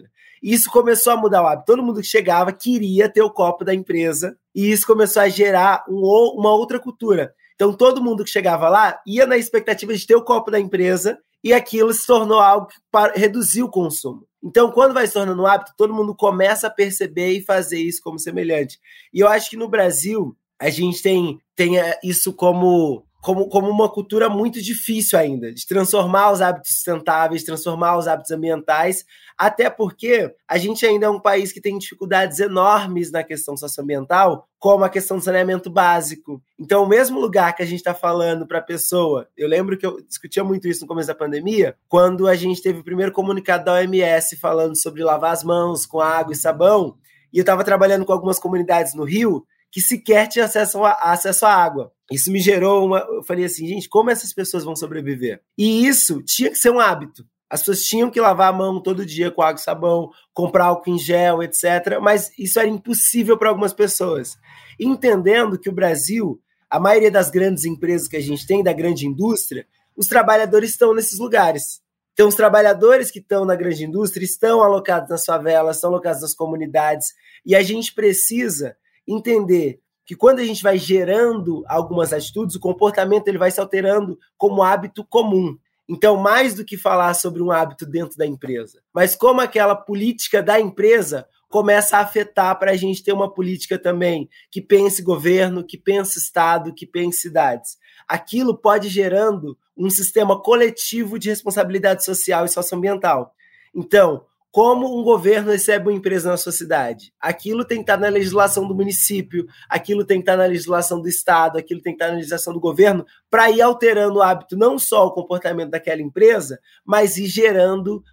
[0.41, 1.67] Isso começou a mudar o hábito.
[1.67, 5.83] Todo mundo que chegava queria ter o copo da empresa, e isso começou a gerar
[5.87, 6.01] um,
[6.37, 7.33] uma outra cultura.
[7.55, 11.19] Então, todo mundo que chegava lá ia na expectativa de ter o copo da empresa,
[11.43, 14.25] e aquilo se tornou algo que reduziu o consumo.
[14.43, 18.01] Então, quando vai se tornando um hábito, todo mundo começa a perceber e fazer isso
[18.01, 18.79] como semelhante.
[19.13, 23.69] E eu acho que no Brasil, a gente tem, tem é, isso como como, como
[23.69, 29.05] uma cultura muito difícil ainda, de transformar os hábitos sustentáveis, transformar os hábitos ambientais,
[29.37, 34.47] até porque a gente ainda é um país que tem dificuldades enormes na questão socioambiental,
[34.57, 36.41] como a questão do saneamento básico.
[36.59, 39.85] Então, o mesmo lugar que a gente está falando para a pessoa, eu lembro que
[39.85, 43.65] eu discutia muito isso no começo da pandemia, quando a gente teve o primeiro comunicado
[43.65, 46.97] da OMS falando sobre lavar as mãos com água e sabão,
[47.31, 51.45] e eu estava trabalhando com algumas comunidades no Rio que sequer tinha acesso a, acesso
[51.45, 51.91] à água.
[52.11, 52.99] Isso me gerou uma.
[52.99, 55.41] Eu falei assim, gente, como essas pessoas vão sobreviver?
[55.57, 57.25] E isso tinha que ser um hábito.
[57.49, 60.91] As pessoas tinham que lavar a mão todo dia com água e sabão, comprar álcool
[60.91, 61.99] em gel, etc.
[62.01, 64.37] Mas isso era impossível para algumas pessoas.
[64.79, 69.05] Entendendo que o Brasil, a maioria das grandes empresas que a gente tem, da grande
[69.05, 71.81] indústria, os trabalhadores estão nesses lugares.
[72.13, 76.33] Então, os trabalhadores que estão na grande indústria estão alocados nas favelas, estão alocados nas
[76.33, 77.07] comunidades,
[77.45, 78.75] e a gente precisa
[79.11, 84.17] entender que quando a gente vai gerando algumas atitudes, o comportamento ele vai se alterando
[84.37, 85.57] como hábito comum.
[85.87, 90.41] Então, mais do que falar sobre um hábito dentro da empresa, mas como aquela política
[90.41, 95.65] da empresa começa a afetar para a gente ter uma política também que pense governo,
[95.65, 97.77] que pense Estado, que pense cidades.
[98.07, 103.33] Aquilo pode gerando um sistema coletivo de responsabilidade social e socioambiental.
[103.75, 107.13] Então, como um governo recebe uma empresa na sua cidade.
[107.19, 111.07] Aquilo tem que estar na legislação do município, aquilo tem que estar na legislação do
[111.07, 114.77] estado, aquilo tem que estar na legislação do governo, para ir alterando o hábito, não
[114.77, 118.03] só o comportamento daquela empresa, mas ir gerando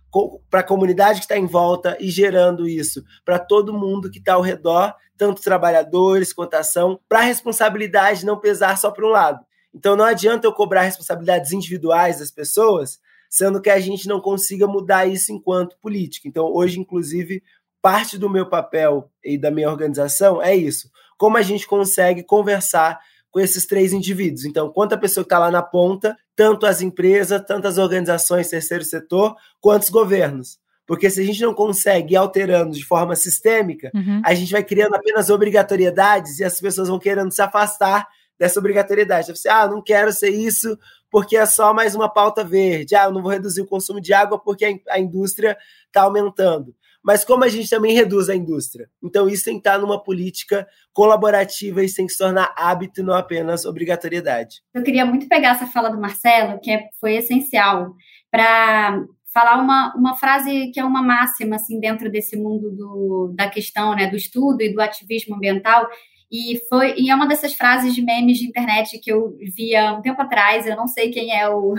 [0.49, 4.35] para a comunidade que está em volta e gerando isso para todo mundo que está
[4.35, 9.45] ao redor, tanto trabalhadores quanto ação, para a responsabilidade não pesar só para um lado.
[9.75, 14.67] Então não adianta eu cobrar responsabilidades individuais das pessoas sendo que a gente não consiga
[14.67, 16.29] mudar isso enquanto política.
[16.29, 17.43] Então, hoje, inclusive,
[17.83, 20.91] parte do meu papel e da minha organização é isso.
[21.17, 22.99] Como a gente consegue conversar
[23.31, 24.45] com esses três indivíduos.
[24.45, 28.49] Então, quanto a pessoa que está lá na ponta, tanto as empresas, tanto as organizações,
[28.49, 30.59] terceiro setor, quanto os governos.
[30.87, 34.23] Porque se a gente não consegue ir alterando de forma sistêmica, uhum.
[34.25, 39.37] a gente vai criando apenas obrigatoriedades e as pessoas vão querendo se afastar dessa obrigatoriedade.
[39.37, 40.79] Você, ah, não quero ser isso
[41.11, 42.95] porque é só mais uma pauta verde.
[42.95, 46.75] Ah, eu não vou reduzir o consumo de água porque a indústria está aumentando.
[47.03, 48.91] Mas como a gente também reduz a indústria?
[49.03, 53.15] Então isso tem que estar numa política colaborativa e tem que se tornar hábito, não
[53.15, 54.63] apenas obrigatoriedade.
[54.75, 57.95] Eu queria muito pegar essa fala do Marcelo, que é, foi essencial,
[58.31, 63.49] para falar uma, uma frase que é uma máxima assim dentro desse mundo do, da
[63.49, 65.89] questão né, do estudo e do ativismo ambiental,
[66.31, 70.03] e foi e é uma dessas frases de memes de internet que eu via um
[70.03, 70.67] tempo atrás.
[70.67, 71.75] Eu não sei quem é o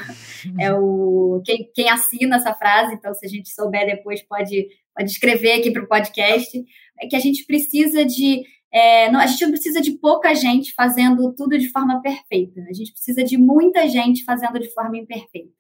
[0.60, 5.12] é o quem, quem assina essa frase, então se a gente souber depois pode pode
[5.12, 6.64] escrever aqui para o podcast.
[7.02, 10.74] É que a gente precisa de é, não, a gente não precisa de pouca gente
[10.74, 12.62] fazendo tudo de forma perfeita.
[12.70, 15.60] A gente precisa de muita gente fazendo de forma imperfeita.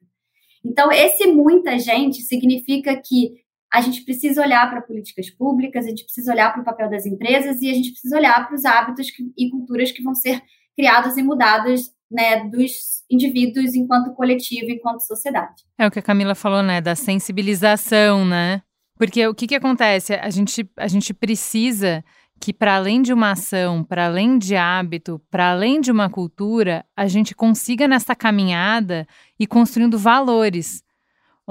[0.63, 3.34] Então, esse muita gente significa que
[3.71, 7.05] a gente precisa olhar para políticas públicas, a gente precisa olhar para o papel das
[7.05, 10.41] empresas e a gente precisa olhar para os hábitos que, e culturas que vão ser
[10.75, 15.63] criados e mudados né, dos indivíduos enquanto coletivo, enquanto sociedade.
[15.77, 18.63] É o que a Camila falou, né, da sensibilização, né?
[18.97, 20.13] Porque o que, que acontece?
[20.15, 22.03] A gente, a gente precisa
[22.39, 26.86] que, para além de uma ação, para além de hábito, para além de uma cultura,
[26.95, 29.08] a gente consiga nessa caminhada
[29.39, 30.84] e construindo valores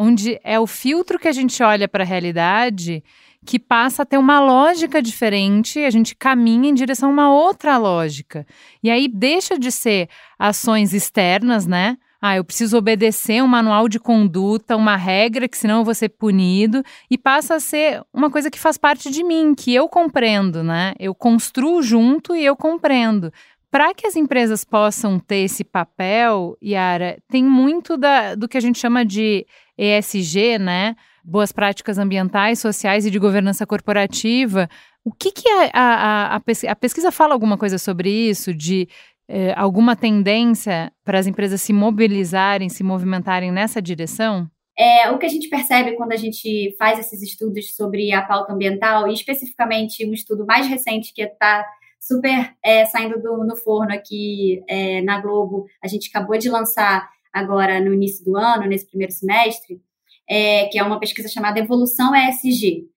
[0.00, 3.02] onde é o filtro que a gente olha para a realidade
[3.44, 7.76] que passa a ter uma lógica diferente, a gente caminha em direção a uma outra
[7.78, 8.46] lógica.
[8.82, 10.08] E aí deixa de ser
[10.38, 11.96] ações externas, né?
[12.20, 16.10] Ah, eu preciso obedecer um manual de conduta, uma regra, que senão eu vou ser
[16.10, 20.62] punido, e passa a ser uma coisa que faz parte de mim, que eu compreendo,
[20.62, 20.94] né?
[20.98, 23.32] Eu construo junto e eu compreendo.
[23.70, 28.60] Para que as empresas possam ter esse papel, Yara, tem muito da, do que a
[28.60, 30.96] gente chama de ESG, né?
[31.22, 34.68] Boas práticas ambientais, sociais e de governança corporativa.
[35.04, 38.54] O que, que a, a, a, pesquisa, a pesquisa fala alguma coisa sobre isso?
[38.54, 38.88] De
[39.28, 44.50] eh, alguma tendência para as empresas se mobilizarem, se movimentarem nessa direção?
[44.78, 48.52] É, o que a gente percebe quando a gente faz esses estudos sobre a pauta
[48.52, 51.66] ambiental, e especificamente um estudo mais recente que está
[51.98, 57.08] super é, saindo do, no forno aqui é, na Globo, a gente acabou de lançar
[57.32, 59.80] agora no início do ano, nesse primeiro semestre,
[60.28, 62.88] é, que é uma pesquisa chamada Evolução ESG,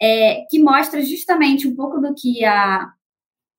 [0.00, 2.88] é, que mostra justamente um pouco do que a,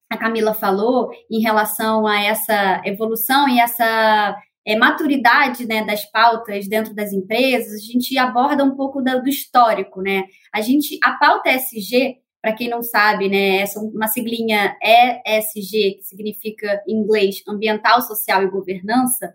[0.10, 6.67] a Camila falou em relação a essa evolução e essa é, maturidade né, das pautas
[6.67, 10.26] dentro das empresas, a gente aborda um pouco do, do histórico, né?
[10.52, 16.04] A gente, a pauta ESG, para quem não sabe, né, essa uma siglinha ESG, que
[16.04, 19.34] significa em inglês ambiental, social e governança,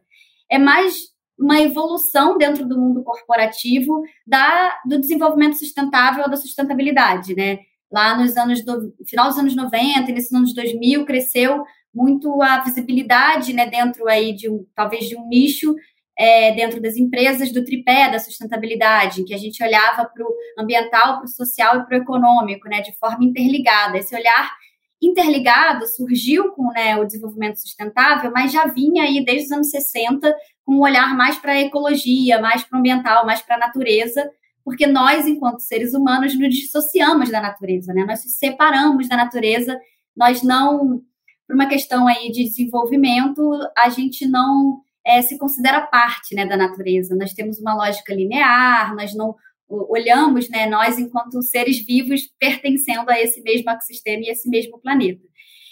[0.49, 0.94] é mais
[1.37, 7.59] uma evolução dentro do mundo corporativo da, do desenvolvimento sustentável da sustentabilidade, né?
[7.90, 12.62] Lá nos anos do final dos anos 90, início dos anos 2000, cresceu muito a
[12.62, 15.75] visibilidade, né, dentro aí de um, talvez de um nicho
[16.20, 20.35] é, dentro das empresas do tripé da sustentabilidade, em que a gente olhava para o
[20.59, 23.96] ambiental, para o social e para o econômico, né, de forma interligada.
[23.96, 24.52] Esse olhar
[25.00, 30.37] interligado surgiu com né, o desenvolvimento sustentável, mas já vinha aí desde os anos 60
[30.62, 34.30] com um olhar mais para a ecologia, mais para o ambiental, mais para a natureza,
[34.62, 38.04] porque nós, enquanto seres humanos, nos dissociamos da natureza, né?
[38.04, 39.80] Nós se separamos da natureza,
[40.14, 41.00] nós não,
[41.46, 43.40] por uma questão aí de desenvolvimento,
[43.74, 47.16] a gente não é, se considera parte né, da natureza.
[47.16, 49.34] Nós temos uma lógica linear, nós não
[49.68, 55.22] olhamos, né, nós enquanto seres vivos pertencendo a esse mesmo ecossistema e esse mesmo planeta.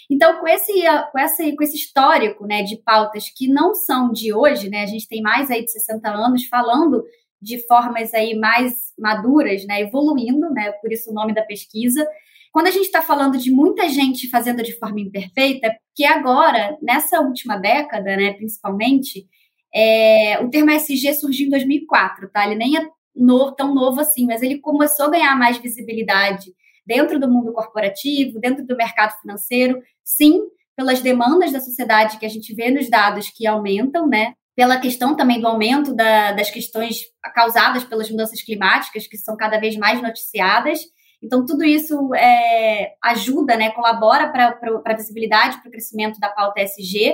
[0.09, 0.73] Então, com esse,
[1.11, 4.87] com esse, com esse histórico né, de pautas que não são de hoje, né, a
[4.87, 7.03] gente tem mais aí de 60 anos falando
[7.41, 12.07] de formas aí mais maduras, né, evoluindo, né, por isso o nome da pesquisa,
[12.51, 17.19] quando a gente está falando de muita gente fazendo de forma imperfeita, porque agora, nessa
[17.19, 19.27] última década, né, principalmente,
[19.73, 22.45] é, o termo SG surgiu em 2004, tá?
[22.45, 26.53] Ele nem é no, tão novo assim, mas ele começou a ganhar mais visibilidade
[26.85, 30.41] dentro do mundo corporativo, dentro do mercado financeiro, sim,
[30.75, 34.33] pelas demandas da sociedade que a gente vê nos dados que aumentam, né?
[34.55, 37.01] Pela questão também do aumento da, das questões
[37.35, 40.79] causadas pelas mudanças climáticas, que são cada vez mais noticiadas,
[41.21, 46.61] então, tudo isso é, ajuda, né, colabora para a visibilidade, para o crescimento da pauta
[46.61, 47.13] SG,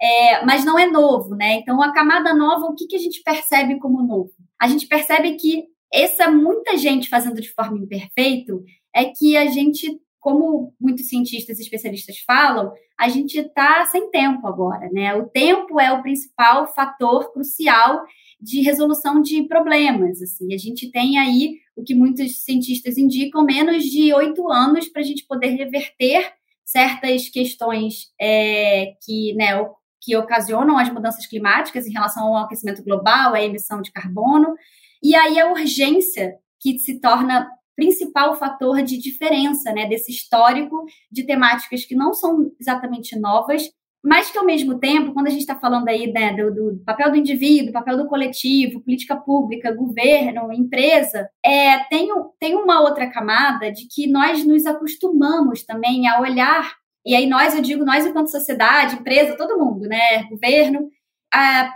[0.00, 1.54] é, mas não é novo, né?
[1.54, 4.30] Então, a camada nova, o que, que a gente percebe como novo?
[4.60, 8.52] A gente percebe que essa muita gente fazendo de forma imperfeita
[8.94, 14.46] é que a gente, como muitos cientistas e especialistas falam, a gente está sem tempo
[14.46, 15.14] agora, né?
[15.14, 18.04] O tempo é o principal fator crucial
[18.38, 20.20] de resolução de problemas.
[20.20, 25.02] Assim, a gente tem aí o que muitos cientistas indicam, menos de oito anos para
[25.02, 26.32] a gente poder reverter
[26.64, 29.52] certas questões é, que, né,
[30.00, 34.54] que ocasionam as mudanças climáticas em relação ao aquecimento global, à emissão de carbono,
[35.02, 41.24] e aí a urgência que se torna principal fator de diferença né, desse histórico de
[41.24, 43.70] temáticas que não são exatamente novas,
[44.06, 47.10] mas que ao mesmo tempo, quando a gente está falando aí né, do, do, papel
[47.10, 53.72] do indivíduo, papel do coletivo, política pública, governo, empresa, é, tem, tem uma outra camada
[53.72, 56.72] de que nós nos acostumamos também a olhar,
[57.04, 60.88] e aí nós, eu digo nós enquanto sociedade, empresa, todo mundo, né, governo,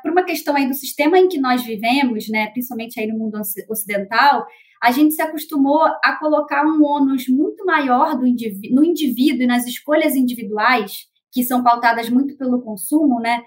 [0.01, 3.41] por uma questão aí do sistema em que nós vivemos, né, principalmente aí no mundo
[3.69, 4.47] ocidental,
[4.81, 9.47] a gente se acostumou a colocar um ônus muito maior do indiví no indivíduo e
[9.49, 13.43] nas escolhas individuais que são pautadas muito pelo consumo, né,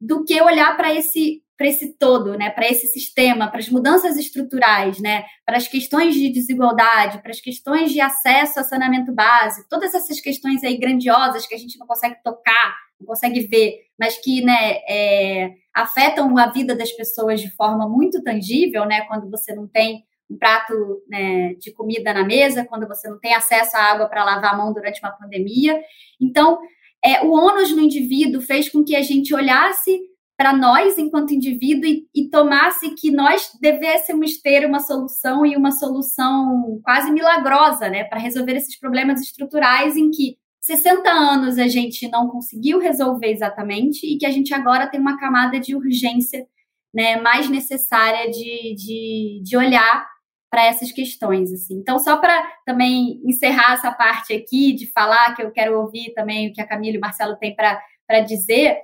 [0.00, 4.16] do que olhar para esse para esse todo, né, para esse sistema, para as mudanças
[4.16, 9.68] estruturais, né, para as questões de desigualdade, para as questões de acesso a saneamento básico,
[9.70, 14.18] todas essas questões aí grandiosas que a gente não consegue tocar, não consegue ver, mas
[14.18, 19.54] que, né, é, afetam a vida das pessoas de forma muito tangível, né, quando você
[19.54, 20.72] não tem um prato
[21.08, 24.56] né, de comida na mesa, quando você não tem acesso à água para lavar a
[24.56, 25.80] mão durante uma pandemia.
[26.20, 26.58] Então,
[27.04, 30.00] é, o ônus no indivíduo fez com que a gente olhasse
[30.36, 35.70] para nós enquanto indivíduo e, e, tomasse que nós devêssemos ter uma solução e uma
[35.70, 42.08] solução quase milagrosa, né, para resolver esses problemas estruturais em que 60 anos a gente
[42.08, 46.46] não conseguiu resolver exatamente e que a gente agora tem uma camada de urgência
[46.92, 50.06] né, mais necessária de, de, de olhar
[50.54, 51.52] para essas questões.
[51.52, 51.74] Assim.
[51.74, 56.48] Então, só para também encerrar essa parte aqui de falar, que eu quero ouvir também
[56.48, 58.78] o que a Camila e o Marcelo têm para dizer,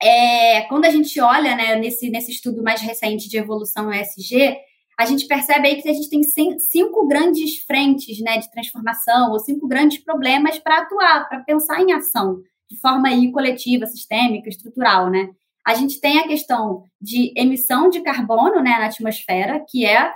[0.00, 4.56] é, quando a gente olha né, nesse, nesse estudo mais recente de evolução ESG,
[4.96, 6.22] a gente percebe aí que a gente tem
[6.60, 11.92] cinco grandes frentes né, de transformação, ou cinco grandes problemas para atuar, para pensar em
[11.92, 15.10] ação, de forma aí coletiva, sistêmica, estrutural.
[15.10, 15.28] Né?
[15.66, 20.08] A gente tem a questão de emissão de carbono né, na atmosfera, que é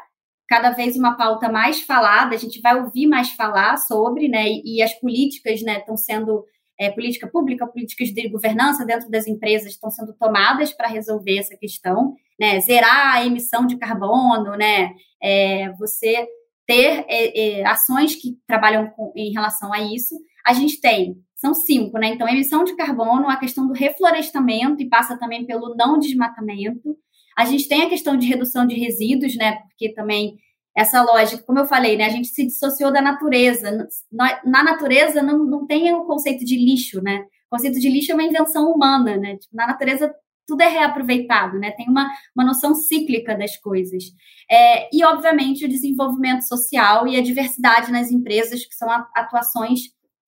[0.50, 4.48] cada vez uma pauta mais falada, a gente vai ouvir mais falar sobre, né?
[4.48, 6.44] E, e as políticas, né, estão sendo
[6.76, 11.56] é, política pública, políticas de governança dentro das empresas estão sendo tomadas para resolver essa
[11.56, 12.58] questão, né?
[12.58, 14.90] Zerar a emissão de carbono, né?
[15.22, 16.26] É, você
[16.66, 20.16] ter é, é ações que trabalham com, em relação a isso.
[20.44, 22.08] A gente tem, são cinco, né?
[22.08, 26.96] Então, emissão de carbono, a questão do reflorestamento e passa também pelo não desmatamento,
[27.40, 29.62] a gente tem a questão de redução de resíduos, né?
[29.62, 30.36] Porque também
[30.76, 32.04] essa lógica, como eu falei, né?
[32.04, 33.88] A gente se dissociou da natureza.
[34.12, 37.24] Na natureza não, não tem o conceito de lixo, né?
[37.50, 39.38] O conceito de lixo é uma invenção humana, né?
[39.38, 40.14] Tipo, na natureza
[40.46, 41.70] tudo é reaproveitado, né?
[41.70, 44.04] Tem uma, uma noção cíclica das coisas.
[44.50, 49.80] É, e, obviamente, o desenvolvimento social e a diversidade nas empresas, que são atuações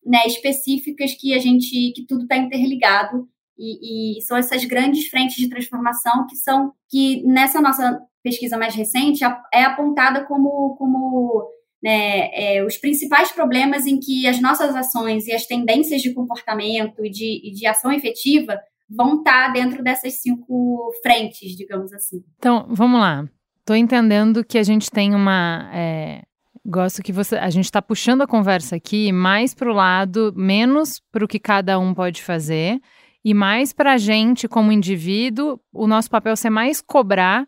[0.05, 3.29] né, específicas que a gente, que tudo está interligado
[3.63, 8.75] e, e, são essas grandes frentes de transformação que são que nessa nossa pesquisa mais
[8.75, 11.49] recente é apontada como, como
[11.83, 17.05] né, é, os principais problemas em que as nossas ações e as tendências de comportamento
[17.05, 18.59] e de, e de ação efetiva
[18.91, 22.23] vão estar dentro dessas cinco frentes, digamos assim.
[22.39, 23.29] Então, vamos lá.
[23.61, 25.71] Estou entendendo que a gente tem uma.
[25.73, 26.23] É,
[26.67, 27.37] gosto que você.
[27.37, 31.39] A gente está puxando a conversa aqui mais para o lado, menos para o que
[31.39, 32.81] cada um pode fazer
[33.25, 37.47] e mais para a gente, como indivíduo, o nosso papel ser mais cobrar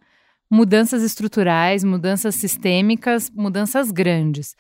[0.51, 4.55] mudanças estruturais, mudanças sistêmicas, mudanças grandes.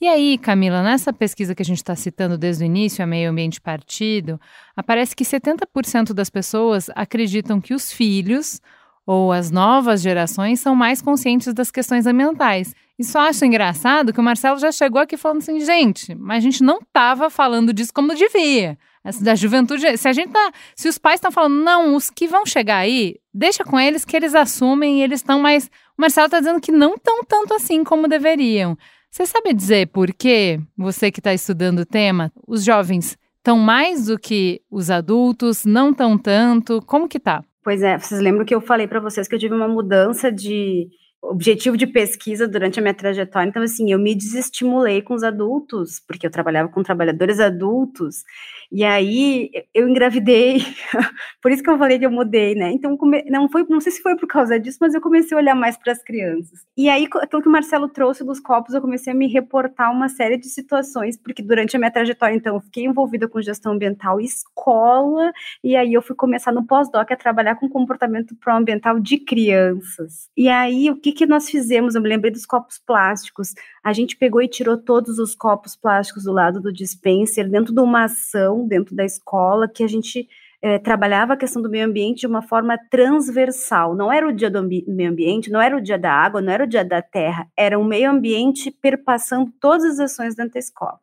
[0.00, 3.30] E aí, Camila, nessa pesquisa que a gente está citando desde o início, a Meio
[3.30, 4.40] Ambiente Partido,
[4.76, 8.60] aparece que 70% das pessoas acreditam que os filhos
[9.06, 12.74] ou as novas gerações são mais conscientes das questões ambientais.
[12.98, 16.40] E só acho engraçado que o Marcelo já chegou aqui falando assim, gente, mas a
[16.40, 18.76] gente não estava falando disso como devia
[19.20, 19.96] da juventude.
[19.96, 23.16] Se a gente tá, se os pais estão falando, não, os que vão chegar aí,
[23.32, 25.70] deixa com eles que eles assumem eles estão mais.
[25.96, 28.76] O Marcelo está dizendo que não estão tanto assim como deveriam.
[29.10, 34.06] Você sabe dizer por que você que está estudando o tema, os jovens estão mais
[34.06, 36.82] do que os adultos, não tão tanto?
[36.82, 37.42] Como que tá?
[37.62, 40.88] Pois é, vocês lembram que eu falei para vocês que eu tive uma mudança de
[41.22, 43.48] objetivo de pesquisa durante a minha trajetória.
[43.48, 48.22] Então, assim, eu me desestimulei com os adultos, porque eu trabalhava com trabalhadores adultos,
[48.70, 50.58] e aí eu engravidei,
[51.40, 52.72] por isso que eu falei que eu mudei, né?
[52.72, 53.22] Então, come...
[53.28, 55.76] não foi, não sei se foi por causa disso, mas eu comecei a olhar mais
[55.76, 56.66] para as crianças.
[56.76, 60.08] E aí, aquilo que o Marcelo trouxe dos copos, eu comecei a me reportar uma
[60.08, 64.20] série de situações, porque durante a minha trajetória, então, eu fiquei envolvida com gestão ambiental
[64.20, 70.28] escola, e aí eu fui começar no pós-doc a trabalhar com comportamento pró-ambiental de crianças.
[70.36, 71.94] E aí, o que, que nós fizemos?
[71.94, 73.54] Eu me lembrei dos copos plásticos.
[73.82, 77.80] A gente pegou e tirou todos os copos plásticos do lado do dispenser, dentro de
[77.80, 80.28] uma ação, dentro da escola, que a gente
[80.62, 83.94] é, trabalhava a questão do meio ambiente de uma forma transversal.
[83.94, 86.64] Não era o dia do meio ambiente, não era o dia da água, não era
[86.64, 90.98] o dia da terra, era o meio ambiente perpassando todas as ações dentro da escola.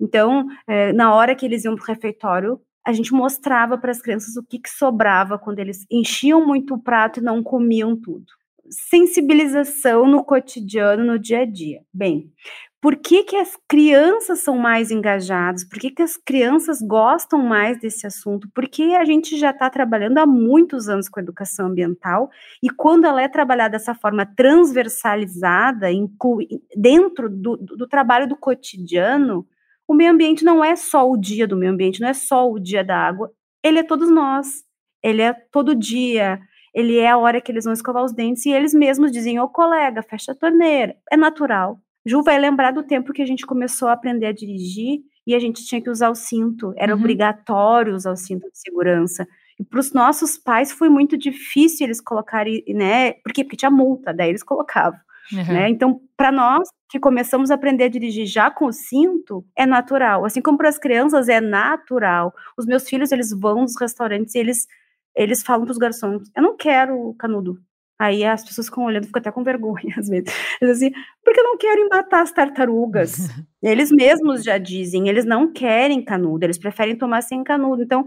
[0.00, 4.00] Então, é, na hora que eles iam para o refeitório, a gente mostrava para as
[4.00, 8.26] crianças o que, que sobrava quando eles enchiam muito o prato e não comiam tudo
[8.70, 11.82] sensibilização no cotidiano, no dia a dia.
[11.92, 12.32] Bem,
[12.80, 15.64] por que, que as crianças são mais engajadas?
[15.64, 18.48] Por que, que as crianças gostam mais desse assunto?
[18.54, 22.30] Porque a gente já está trabalhando há muitos anos com educação ambiental
[22.62, 29.46] e quando ela é trabalhada dessa forma transversalizada, inclui, dentro do, do trabalho do cotidiano,
[29.86, 32.58] o meio ambiente não é só o dia do meio ambiente, não é só o
[32.58, 33.30] dia da água,
[33.62, 34.64] ele é todos nós,
[35.02, 36.40] ele é todo dia,
[36.74, 39.48] ele é a hora que eles vão escovar os dentes e eles mesmos dizem, ô
[39.48, 40.96] colega, fecha a torneira.
[41.10, 41.78] É natural.
[42.04, 45.38] Ju vai lembrar do tempo que a gente começou a aprender a dirigir e a
[45.38, 46.72] gente tinha que usar o cinto.
[46.76, 47.00] Era uhum.
[47.00, 49.26] obrigatório usar o cinto de segurança.
[49.58, 53.12] E para os nossos pais foi muito difícil eles colocarem, né?
[53.12, 53.44] Por quê?
[53.44, 54.98] Porque tinha multa, daí eles colocavam.
[55.32, 55.54] Uhum.
[55.54, 55.68] Né?
[55.68, 60.24] Então, para nós que começamos a aprender a dirigir já com o cinto, é natural.
[60.24, 62.32] Assim como para as crianças é natural.
[62.58, 64.66] Os meus filhos, eles vão nos restaurantes e eles
[65.14, 67.58] eles falam para os garçons: eu não quero canudo.
[68.00, 70.34] Aí as pessoas ficam olhando, ficam até com vergonha às vezes.
[70.62, 70.90] Assim,
[71.22, 73.28] porque eu não quero embatar as tartarugas.
[73.62, 77.82] eles mesmos já dizem, eles não querem canudo, eles preferem tomar sem canudo.
[77.82, 78.06] Então,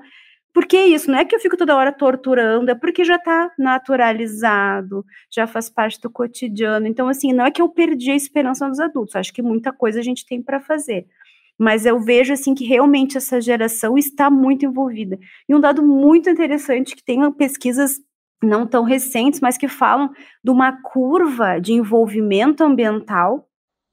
[0.52, 1.12] por que isso?
[1.12, 5.70] Não é que eu fico toda hora torturando, é porque já está naturalizado, já faz
[5.70, 6.88] parte do cotidiano.
[6.88, 10.00] Então, assim, não é que eu perdi a esperança dos adultos, acho que muita coisa
[10.00, 11.06] a gente tem para fazer.
[11.58, 15.20] Mas eu vejo, assim, que realmente essa geração está muito envolvida.
[15.48, 18.00] E um dado muito interessante, que tem pesquisas
[18.44, 20.10] não tão recentes, mas que falam
[20.44, 23.48] de uma curva de envolvimento ambiental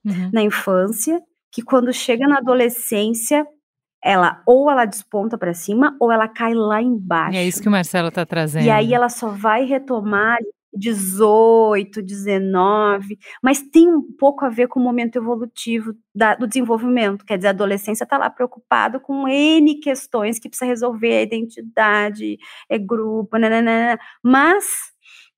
[0.04, 0.30] uhum.
[0.32, 1.20] na infância,
[1.52, 3.46] que quando chega na adolescência,
[4.02, 7.36] ela ou ela desponta para cima ou ela cai lá embaixo.
[7.36, 8.64] É isso que o Marcelo está trazendo.
[8.64, 10.38] E aí ela só vai retomar
[10.72, 17.24] 18, 19, mas tem um pouco a ver com o momento evolutivo da, do desenvolvimento.
[17.24, 22.38] Quer dizer, a adolescência está lá preocupado com N questões que precisa resolver, a identidade,
[22.68, 23.98] é grupo, nananana.
[24.22, 24.64] mas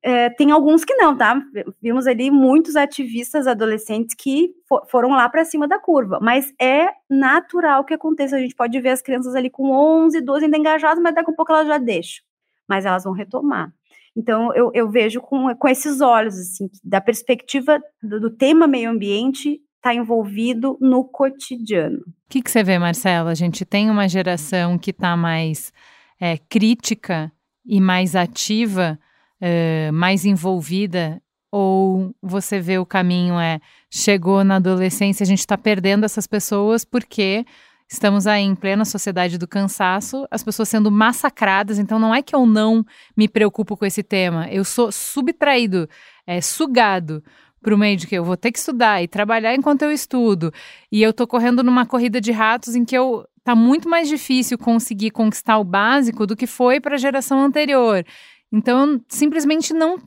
[0.04, 1.40] é, tem alguns que não, tá?
[1.80, 6.88] Vimos ali muitos ativistas adolescentes que for, foram lá para cima da curva, mas é
[7.08, 8.36] natural que aconteça.
[8.36, 11.34] A gente pode ver as crianças ali com 11, 12 ainda engajadas, mas daqui a
[11.34, 12.24] pouco elas já deixam.
[12.68, 13.72] Mas elas vão retomar.
[14.16, 18.90] Então, eu, eu vejo com, com esses olhos, assim, da perspectiva do, do tema meio
[18.90, 21.98] ambiente está envolvido no cotidiano.
[21.98, 23.30] O que, que você vê, Marcela?
[23.30, 25.72] A gente tem uma geração que está mais
[26.20, 27.32] é, crítica
[27.66, 28.98] e mais ativa,
[29.40, 33.60] é, mais envolvida, ou você vê o caminho é
[33.90, 37.44] chegou na adolescência, a gente está perdendo essas pessoas porque
[37.92, 41.78] Estamos aí em plena sociedade do cansaço, as pessoas sendo massacradas.
[41.78, 42.82] Então, não é que eu não
[43.14, 45.86] me preocupo com esse tema, eu sou subtraído,
[46.26, 47.22] é, sugado
[47.60, 50.50] para o meio de que eu vou ter que estudar e trabalhar enquanto eu estudo.
[50.90, 54.56] E eu tô correndo numa corrida de ratos em que eu tá muito mais difícil
[54.56, 58.06] conseguir conquistar o básico do que foi para a geração anterior.
[58.50, 59.98] Então, eu simplesmente não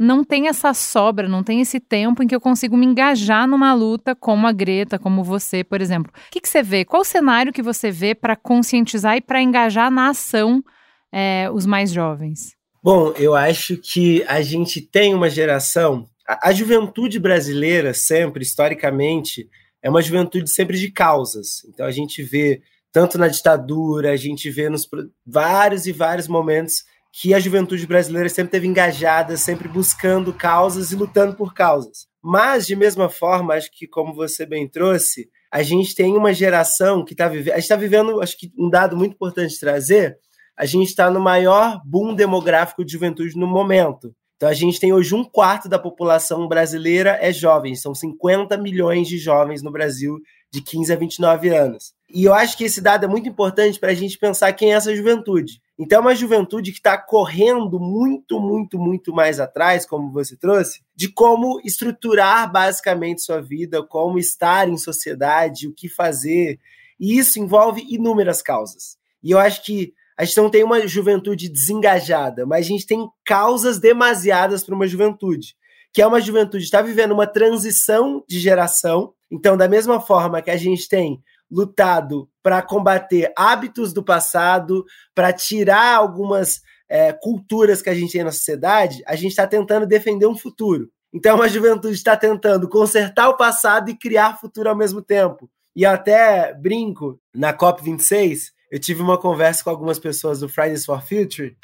[0.00, 3.74] não tem essa sobra, não tem esse tempo em que eu consigo me engajar numa
[3.74, 6.10] luta como a Greta, como você, por exemplo.
[6.16, 6.86] O que, que você vê?
[6.86, 10.64] Qual o cenário que você vê para conscientizar e para engajar na ação
[11.12, 12.56] é, os mais jovens?
[12.82, 16.06] Bom, eu acho que a gente tem uma geração.
[16.26, 19.50] A, a juventude brasileira, sempre, historicamente,
[19.82, 21.62] é uma juventude sempre de causas.
[21.68, 24.88] Então a gente vê, tanto na ditadura, a gente vê nos
[25.26, 30.96] vários e vários momentos que a juventude brasileira sempre teve engajada, sempre buscando causas e
[30.96, 32.06] lutando por causas.
[32.22, 37.04] Mas, de mesma forma, acho que, como você bem trouxe, a gente tem uma geração
[37.04, 37.52] que está vivendo.
[37.52, 40.18] A gente está vivendo, acho que um dado muito importante trazer:
[40.56, 44.14] a gente está no maior boom demográfico de juventude no momento.
[44.36, 49.06] Então, a gente tem hoje um quarto da população brasileira é jovem, são 50 milhões
[49.06, 50.16] de jovens no Brasil
[50.50, 51.92] de 15 a 29 anos.
[52.12, 54.76] E eu acho que esse dado é muito importante para a gente pensar quem é
[54.76, 55.60] essa juventude.
[55.78, 60.82] Então, é uma juventude que está correndo muito, muito, muito mais atrás, como você trouxe,
[60.94, 66.58] de como estruturar basicamente sua vida, como estar em sociedade, o que fazer.
[66.98, 68.98] E isso envolve inúmeras causas.
[69.22, 73.08] E eu acho que a gente não tem uma juventude desengajada, mas a gente tem
[73.24, 75.56] causas demasiadas para uma juventude,
[75.94, 79.14] que é uma juventude que está vivendo uma transição de geração.
[79.30, 84.84] Então, da mesma forma que a gente tem lutado para combater hábitos do passado,
[85.14, 89.86] para tirar algumas é, culturas que a gente tem na sociedade, a gente está tentando
[89.86, 90.90] defender um futuro.
[91.12, 95.50] Então a juventude está tentando consertar o passado e criar futuro ao mesmo tempo.
[95.74, 101.00] E até brinco, na COP26, eu tive uma conversa com algumas pessoas do Fridays for
[101.02, 101.56] Future,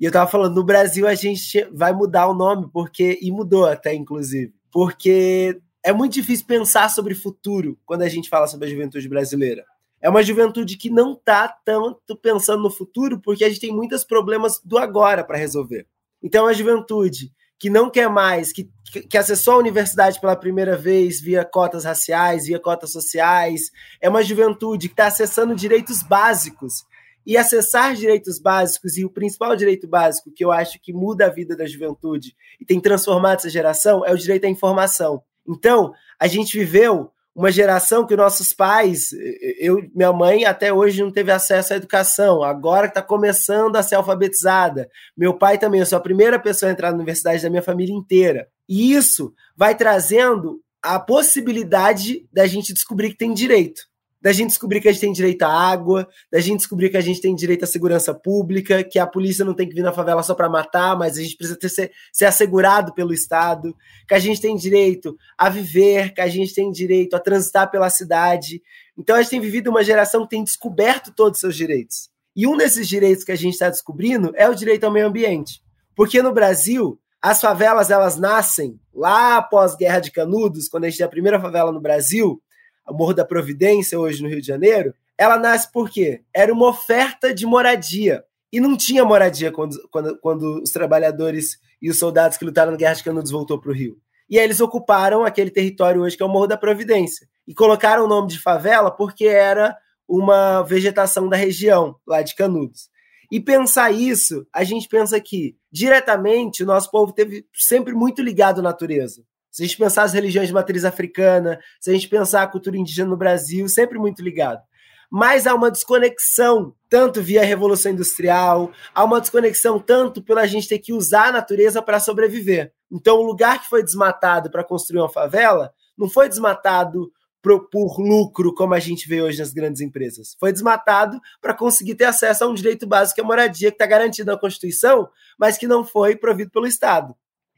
[0.00, 3.66] e eu estava falando, no Brasil a gente vai mudar o nome, porque e mudou
[3.66, 8.70] até, inclusive, porque é muito difícil pensar sobre futuro quando a gente fala sobre a
[8.70, 9.64] juventude brasileira.
[10.00, 14.02] É uma juventude que não está tanto pensando no futuro porque a gente tem muitos
[14.02, 15.86] problemas do agora para resolver.
[16.22, 18.68] Então, uma juventude que não quer mais, que,
[19.08, 23.70] que acessou a universidade pela primeira vez via cotas raciais, via cotas sociais,
[24.00, 26.84] é uma juventude que está acessando direitos básicos.
[27.26, 31.30] E acessar direitos básicos, e o principal direito básico que eu acho que muda a
[31.30, 35.22] vida da juventude e tem transformado essa geração é o direito à informação.
[35.46, 39.10] Então, a gente viveu uma geração que nossos pais,
[39.58, 43.96] eu, minha mãe até hoje não teve acesso à educação, agora está começando a ser
[43.96, 44.88] alfabetizada.
[45.16, 47.94] Meu pai também, eu sou a primeira pessoa a entrar na universidade da minha família
[47.94, 48.46] inteira.
[48.68, 53.82] E isso vai trazendo a possibilidade da gente descobrir que tem direito
[54.24, 57.00] da gente descobrir que a gente tem direito à água, da gente descobrir que a
[57.02, 60.22] gente tem direito à segurança pública, que a polícia não tem que vir na favela
[60.22, 63.76] só para matar, mas a gente precisa ter, ser, ser assegurado pelo Estado,
[64.08, 67.90] que a gente tem direito a viver, que a gente tem direito a transitar pela
[67.90, 68.62] cidade.
[68.96, 72.08] Então a gente tem vivido uma geração que tem descoberto todos os seus direitos.
[72.34, 75.60] E um desses direitos que a gente está descobrindo é o direito ao meio ambiente.
[75.94, 80.96] Porque no Brasil, as favelas elas nascem lá após Guerra de Canudos, quando a gente
[80.96, 82.43] tem a primeira favela no Brasil, a
[82.92, 84.94] Morro da Providência, hoje no Rio de Janeiro.
[85.16, 86.22] Ela nasce por quê?
[86.34, 88.24] Era uma oferta de moradia.
[88.52, 92.76] E não tinha moradia quando, quando, quando os trabalhadores e os soldados que lutaram na
[92.76, 93.96] Guerra de Canudos voltou para o Rio.
[94.28, 97.26] E aí eles ocuparam aquele território hoje que é o Morro da Providência.
[97.46, 99.76] E colocaram o nome de favela porque era
[100.08, 102.88] uma vegetação da região, lá de Canudos.
[103.30, 108.60] E pensar isso, a gente pensa que, diretamente, o nosso povo teve sempre muito ligado
[108.60, 109.24] à natureza.
[109.54, 112.76] Se a gente pensar as religiões de matriz africana, se a gente pensar a cultura
[112.76, 114.60] indígena no Brasil, sempre muito ligado.
[115.08, 120.80] Mas há uma desconexão, tanto via Revolução Industrial, há uma desconexão tanto pela gente ter
[120.80, 122.72] que usar a natureza para sobreviver.
[122.90, 128.52] Então, o lugar que foi desmatado para construir uma favela não foi desmatado por, lucro,
[128.54, 130.34] como a gente vê hoje nas grandes empresas.
[130.40, 133.76] Foi desmatado para conseguir ter acesso a um direito básico que é a moradia, que
[133.76, 137.14] está garantido na Constituição, mas que não foi provido pelo Estado.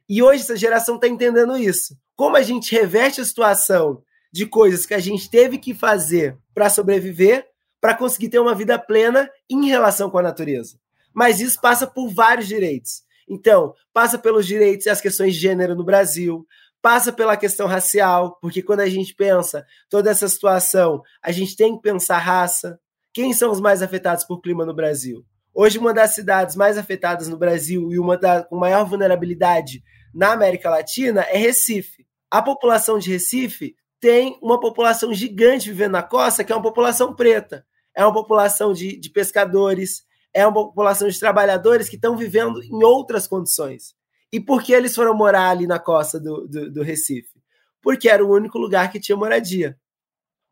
[0.09, 1.97] E hoje essa geração está entendendo isso.
[2.15, 4.03] Como a gente reverte a situação
[4.33, 7.47] de coisas que a gente teve que fazer para sobreviver,
[7.81, 10.79] para conseguir ter uma vida plena em relação com a natureza.
[11.15, 13.03] Mas isso passa por vários direitos.
[13.29, 16.47] Então, passa pelos direitos e as questões de gênero no Brasil,
[16.81, 21.75] passa pela questão racial, porque quando a gente pensa toda essa situação, a gente tem
[21.75, 22.79] que pensar raça.
[23.13, 25.25] Quem são os mais afetados por clima no Brasil?
[25.53, 29.83] Hoje, uma das cidades mais afetadas no Brasil e uma da, com maior vulnerabilidade
[30.15, 32.07] na América Latina é Recife.
[32.31, 37.15] A população de Recife tem uma população gigante vivendo na costa, que é uma população
[37.15, 37.67] preta.
[37.95, 40.05] É uma população de, de pescadores,
[40.35, 43.95] é uma população de trabalhadores que estão vivendo em outras condições.
[44.33, 47.41] E por que eles foram morar ali na costa do, do, do Recife?
[47.81, 49.79] Porque era o único lugar que tinha moradia.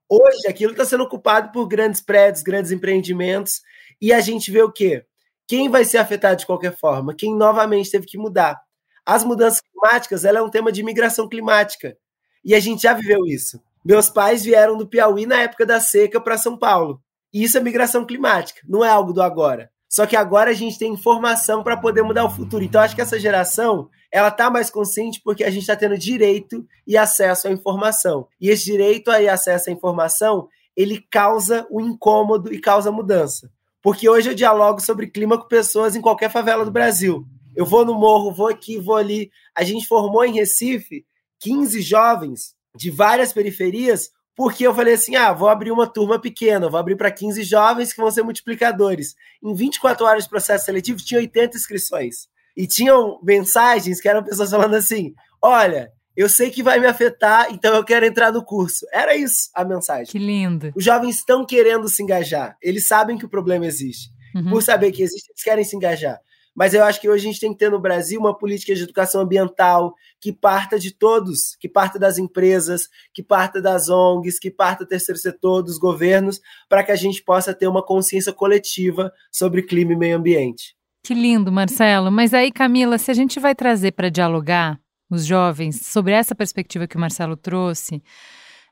[0.08, 3.60] Hoje, aquilo está sendo ocupado por grandes prédios, grandes empreendimentos,
[4.00, 5.04] e a gente vê o quê?
[5.46, 7.14] Quem vai ser afetado de qualquer forma?
[7.14, 8.60] Quem novamente teve que mudar.
[9.04, 11.96] As mudanças climáticas, ela é um tema de migração climática.
[12.44, 13.60] E a gente já viveu isso.
[13.84, 17.00] Meus pais vieram do Piauí na época da seca para São Paulo.
[17.32, 19.70] E isso é migração climática, não é algo do agora.
[19.88, 22.64] Só que agora a gente tem informação para poder mudar o futuro.
[22.64, 26.66] Então acho que essa geração ela tá mais consciente porque a gente está tendo direito
[26.86, 28.26] e acesso à informação.
[28.40, 33.50] E esse direito e acesso à informação ele causa o incômodo e causa mudança.
[33.82, 37.24] Porque hoje eu dialogo sobre clima com pessoas em qualquer favela do Brasil.
[37.56, 39.30] Eu vou no morro, vou aqui, vou ali.
[39.54, 41.04] A gente formou em Recife
[41.40, 46.68] 15 jovens de várias periferias porque eu falei assim: ah, vou abrir uma turma pequena,
[46.68, 49.14] vou abrir para 15 jovens que vão ser multiplicadores.
[49.42, 52.28] Em 24 horas de processo seletivo, tinha 80 inscrições.
[52.56, 57.48] E tinham mensagens que eram pessoas falando assim: olha, eu sei que vai me afetar,
[57.50, 58.86] então eu quero entrar no curso.
[58.92, 60.06] Era isso a mensagem.
[60.06, 60.72] Que lindo.
[60.74, 62.56] Os jovens estão querendo se engajar.
[62.60, 64.10] Eles sabem que o problema existe.
[64.34, 64.50] Uhum.
[64.50, 66.20] Por saber que existe, eles querem se engajar.
[66.54, 68.82] Mas eu acho que hoje a gente tem que ter no Brasil uma política de
[68.82, 74.50] educação ambiental que parta de todos, que parta das empresas, que parta das ONGs, que
[74.50, 79.12] parta do terceiro setor, dos governos, para que a gente possa ter uma consciência coletiva
[79.32, 80.76] sobre clima e meio ambiente.
[81.02, 82.10] Que lindo, Marcelo.
[82.10, 84.80] Mas aí, Camila, se a gente vai trazer para dialogar
[85.10, 88.02] os jovens sobre essa perspectiva que o Marcelo trouxe,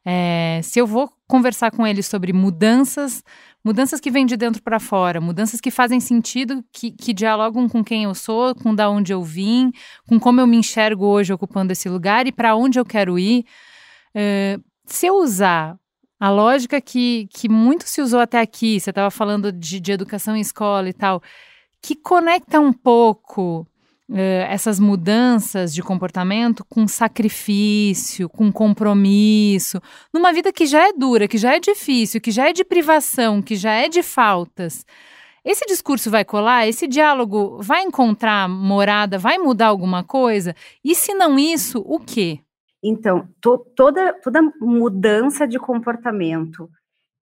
[0.05, 3.23] é, se eu vou conversar com eles sobre mudanças
[3.65, 7.83] mudanças que vêm de dentro para fora, mudanças que fazem sentido, que, que, dialogam com
[7.83, 9.71] quem eu sou, com da onde eu vim,
[10.07, 13.45] com como eu me enxergo hoje ocupando esse lugar e para onde eu quero ir.
[14.15, 15.77] Uh, se eu usar
[16.19, 20.37] a lógica que, que muito se usou até aqui, você estava falando de, de educação
[20.37, 21.23] em escola e tal,
[21.81, 23.67] que conecta um pouco
[24.15, 29.81] essas mudanças de comportamento com sacrifício, com compromisso,
[30.13, 33.41] numa vida que já é dura, que já é difícil, que já é de privação,
[33.41, 34.85] que já é de faltas.
[35.45, 36.69] Esse discurso vai colar?
[36.69, 39.19] Esse diálogo vai encontrar morada?
[39.19, 40.55] Vai mudar alguma coisa?
[40.85, 42.39] E se não isso, o quê?
[42.83, 46.69] Então, to, toda, toda mudança de comportamento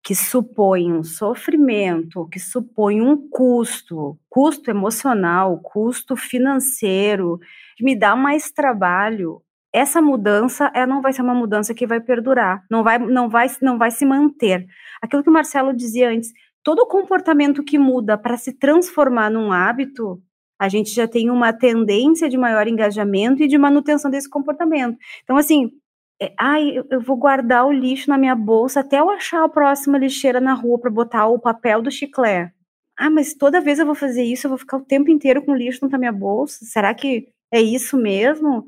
[0.03, 7.39] que supõe um sofrimento, que supõe um custo, custo emocional, custo financeiro,
[7.75, 9.41] que me dá mais trabalho,
[9.73, 13.47] essa mudança ela não vai ser uma mudança que vai perdurar, não vai, não vai,
[13.61, 14.65] não vai se manter.
[15.01, 16.31] Aquilo que o Marcelo dizia antes,
[16.63, 20.21] todo comportamento que muda para se transformar num hábito,
[20.59, 24.97] a gente já tem uma tendência de maior engajamento e de manutenção desse comportamento.
[25.23, 25.71] Então, assim,
[26.21, 29.97] é, ai, eu, vou guardar o lixo na minha bolsa até eu achar a próxima
[29.97, 32.53] lixeira na rua para botar o papel do chiclete.
[32.97, 35.53] Ah, mas toda vez eu vou fazer isso, eu vou ficar o tempo inteiro com
[35.53, 36.65] o lixo na minha bolsa.
[36.65, 38.65] Será que é isso mesmo?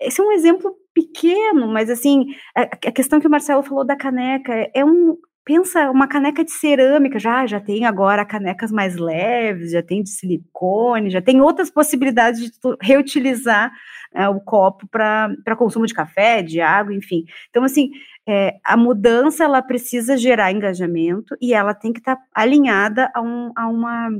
[0.00, 2.26] Esse é um exemplo pequeno, mas assim,
[2.56, 5.16] a, a questão que o Marcelo falou da caneca é um
[5.48, 10.10] pensa uma caneca de cerâmica, já já tem agora canecas mais leves, já tem de
[10.10, 12.50] silicone, já tem outras possibilidades de
[12.82, 13.72] reutilizar
[14.14, 17.24] é, o copo para consumo de café, de água, enfim.
[17.48, 17.88] Então, assim,
[18.28, 23.22] é, a mudança ela precisa gerar engajamento e ela tem que estar tá alinhada a,
[23.22, 24.10] um, a uma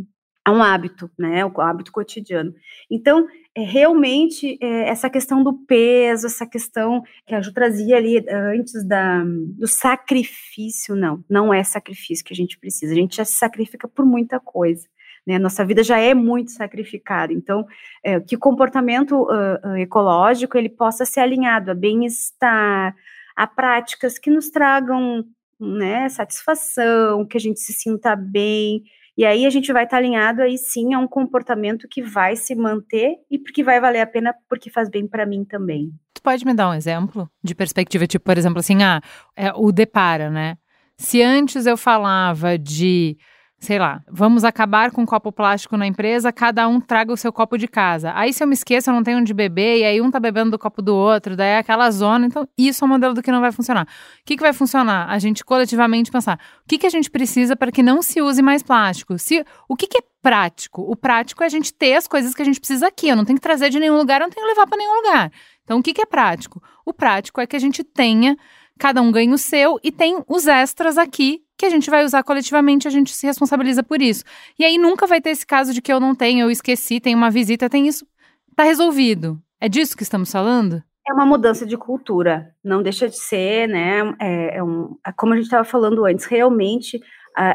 [0.48, 2.54] a um hábito, né, o hábito cotidiano.
[2.90, 8.24] Então, é, realmente, é, essa questão do peso, essa questão que a Ju trazia ali
[8.30, 13.26] antes da, do sacrifício, não, não é sacrifício que a gente precisa, a gente já
[13.26, 14.88] se sacrifica por muita coisa.
[15.26, 15.38] Né?
[15.38, 17.30] Nossa vida já é muito sacrificada.
[17.30, 17.66] Então,
[18.02, 22.96] é, que o comportamento uh, ecológico ele possa ser alinhado a bem-estar,
[23.36, 25.22] a práticas que nos tragam
[25.60, 28.82] né, satisfação, que a gente se sinta bem.
[29.18, 32.54] E aí a gente vai estar alinhado aí sim a um comportamento que vai se
[32.54, 35.90] manter e porque vai valer a pena porque faz bem para mim também.
[36.14, 39.00] Tu pode me dar um exemplo de perspectiva, tipo, por exemplo, assim, ah,
[39.34, 40.56] é, o depara, né?
[40.96, 43.18] Se antes eu falava de
[43.58, 47.58] sei lá, vamos acabar com copo plástico na empresa, cada um traga o seu copo
[47.58, 48.12] de casa.
[48.14, 50.52] Aí se eu me esqueço, eu não tenho onde beber, e aí um tá bebendo
[50.52, 52.26] do copo do outro, daí é aquela zona.
[52.26, 53.82] Então, isso é um modelo do que não vai funcionar.
[53.84, 53.86] O
[54.24, 55.10] que, que vai funcionar?
[55.10, 58.40] A gente coletivamente pensar, o que, que a gente precisa para que não se use
[58.40, 59.18] mais plástico?
[59.18, 60.82] Se, o que, que é prático?
[60.82, 63.08] O prático é a gente ter as coisas que a gente precisa aqui.
[63.08, 64.94] Eu não tenho que trazer de nenhum lugar, eu não tenho que levar para nenhum
[65.02, 65.32] lugar.
[65.64, 66.62] Então, o que, que é prático?
[66.86, 68.36] O prático é que a gente tenha
[68.78, 72.22] cada um ganha o seu e tem os extras aqui que a gente vai usar
[72.22, 74.24] coletivamente, a gente se responsabiliza por isso.
[74.58, 77.14] E aí nunca vai ter esse caso de que eu não tenho, eu esqueci, tem
[77.14, 78.06] uma visita, tem isso.
[78.54, 79.40] Tá resolvido.
[79.60, 80.82] É disso que estamos falando?
[81.06, 84.14] É uma mudança de cultura, não deixa de ser, né?
[84.20, 87.00] É, é um, é como a gente estava falando antes, realmente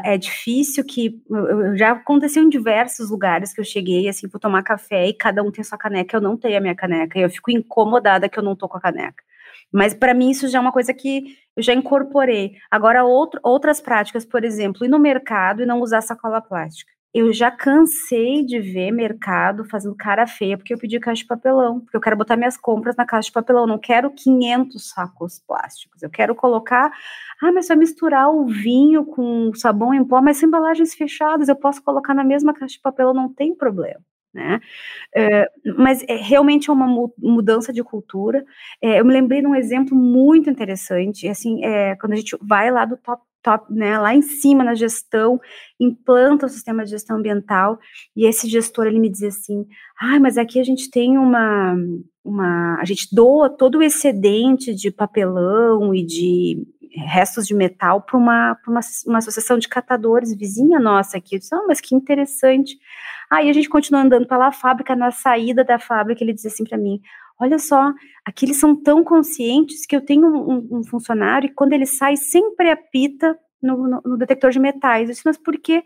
[0.02, 1.20] é difícil que
[1.76, 5.50] já aconteceu em diversos lugares que eu cheguei assim para tomar café e cada um
[5.50, 8.42] tem sua caneca, eu não tenho a minha caneca e eu fico incomodada que eu
[8.42, 9.22] não tô com a caneca.
[9.74, 12.52] Mas para mim isso já é uma coisa que eu já incorporei.
[12.70, 16.92] Agora, outro, outras práticas, por exemplo, ir no mercado e não usar sacola plástica.
[17.12, 21.80] Eu já cansei de ver mercado fazendo cara feia porque eu pedi caixa de papelão,
[21.80, 26.02] porque eu quero botar minhas compras na caixa de papelão, não quero 500 sacos plásticos.
[26.02, 26.92] Eu quero colocar,
[27.42, 31.82] ah, mas vai misturar o vinho com sabão em pó, mas embalagens fechadas, eu posso
[31.82, 34.00] colocar na mesma caixa de papelão, não tem problema
[34.34, 34.60] né?
[35.14, 38.44] É, mas é, realmente é uma mudança de cultura.
[38.82, 42.70] É, eu me lembrei de um exemplo muito interessante, assim, é, quando a gente vai
[42.70, 45.38] lá do top top, né, lá em cima na gestão,
[45.78, 47.78] implanta o sistema de gestão ambiental,
[48.16, 49.66] e esse gestor ele me dizia assim:
[50.00, 51.76] "Ah, mas aqui a gente tem uma
[52.24, 56.66] uma a gente doa todo o excedente de papelão e de
[56.96, 61.34] restos de metal para uma, uma, uma associação de catadores vizinha nossa aqui.
[61.34, 62.78] Eu disse, ah, mas que interessante.
[63.30, 66.78] Aí a gente continua andando pela fábrica, na saída da fábrica, ele dizia assim para
[66.78, 67.00] mim:
[67.38, 67.92] Olha só,
[68.24, 72.16] aqui eles são tão conscientes que eu tenho um, um funcionário e quando ele sai,
[72.16, 75.08] sempre apita no, no, no detector de metais.
[75.08, 75.82] Eu disse, mas por quê?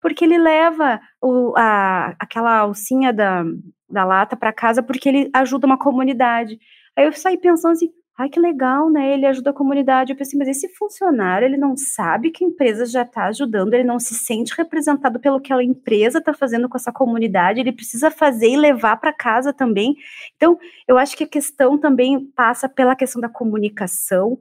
[0.00, 3.44] Porque ele leva o, a, aquela alcinha da,
[3.88, 6.58] da lata para casa porque ele ajuda uma comunidade.
[6.96, 9.14] Aí eu saí pensando assim, ai que legal, né?
[9.14, 10.12] Ele ajuda a comunidade.
[10.12, 13.84] Eu pensei, mas esse funcionário, ele não sabe que a empresa já está ajudando, ele
[13.84, 18.10] não se sente representado pelo que a empresa está fazendo com essa comunidade, ele precisa
[18.10, 19.94] fazer e levar para casa também.
[20.36, 24.36] Então, eu acho que a questão também passa pela questão da comunicação.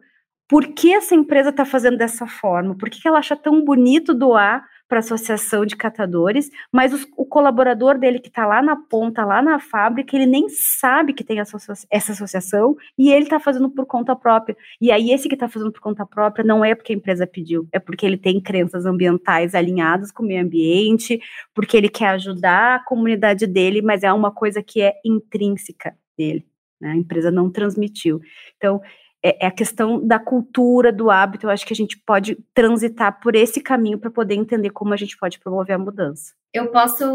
[0.47, 2.75] Por que essa empresa está fazendo dessa forma?
[2.75, 7.25] Por que ela acha tão bonito doar para a associação de catadores, mas os, o
[7.25, 11.39] colaborador dele que está lá na ponta, lá na fábrica, ele nem sabe que tem
[11.39, 11.57] essa,
[11.89, 14.55] essa associação e ele está fazendo por conta própria.
[14.79, 17.67] E aí, esse que está fazendo por conta própria não é porque a empresa pediu,
[17.71, 21.19] é porque ele tem crenças ambientais alinhadas com o meio ambiente,
[21.53, 26.45] porque ele quer ajudar a comunidade dele, mas é uma coisa que é intrínseca dele.
[26.79, 26.91] Né?
[26.91, 28.19] A empresa não transmitiu.
[28.55, 28.81] Então,
[29.27, 31.45] é, é, a questão da cultura, do hábito.
[31.45, 34.97] Eu acho que a gente pode transitar por esse caminho para poder entender como a
[34.97, 36.33] gente pode promover a mudança.
[36.53, 37.05] Eu posso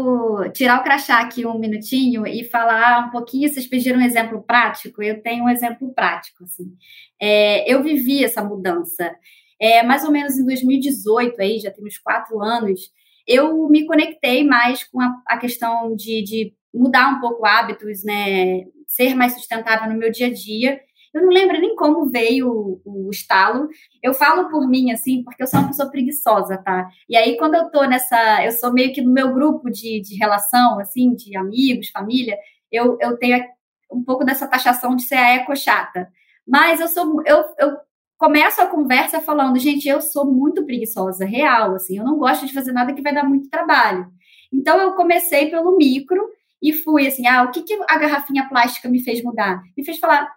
[0.53, 3.49] tirar o crachá aqui um minutinho e falar um pouquinho.
[3.49, 5.01] Vocês pediram um exemplo prático.
[5.01, 6.43] Eu tenho um exemplo prático.
[6.43, 6.75] Assim.
[7.19, 9.11] É, eu vivi essa mudança.
[9.59, 12.91] É, mais ou menos em 2018, aí já temos quatro anos,
[13.25, 18.65] eu me conectei mais com a, a questão de, de mudar um pouco hábitos, né?
[18.85, 20.79] Ser mais sustentável no meu dia a dia
[21.13, 23.69] eu não lembro nem como veio o, o estalo.
[24.01, 26.89] Eu falo por mim, assim, porque eu sou uma pessoa preguiçosa, tá?
[27.07, 28.43] E aí, quando eu tô nessa.
[28.43, 32.37] Eu sou meio que no meu grupo de, de relação, assim, de amigos, família,
[32.71, 33.43] eu, eu tenho
[33.91, 36.09] um pouco dessa taxação de ser a eco chata.
[36.47, 37.21] Mas eu sou.
[37.25, 37.77] Eu, eu
[38.17, 42.53] começo a conversa falando, gente, eu sou muito preguiçosa, real, assim, eu não gosto de
[42.53, 44.07] fazer nada que vai dar muito trabalho.
[44.51, 46.25] Então, eu comecei pelo micro
[46.61, 49.61] e fui assim, ah, o que, que a garrafinha plástica me fez mudar?
[49.75, 50.31] Me fez falar,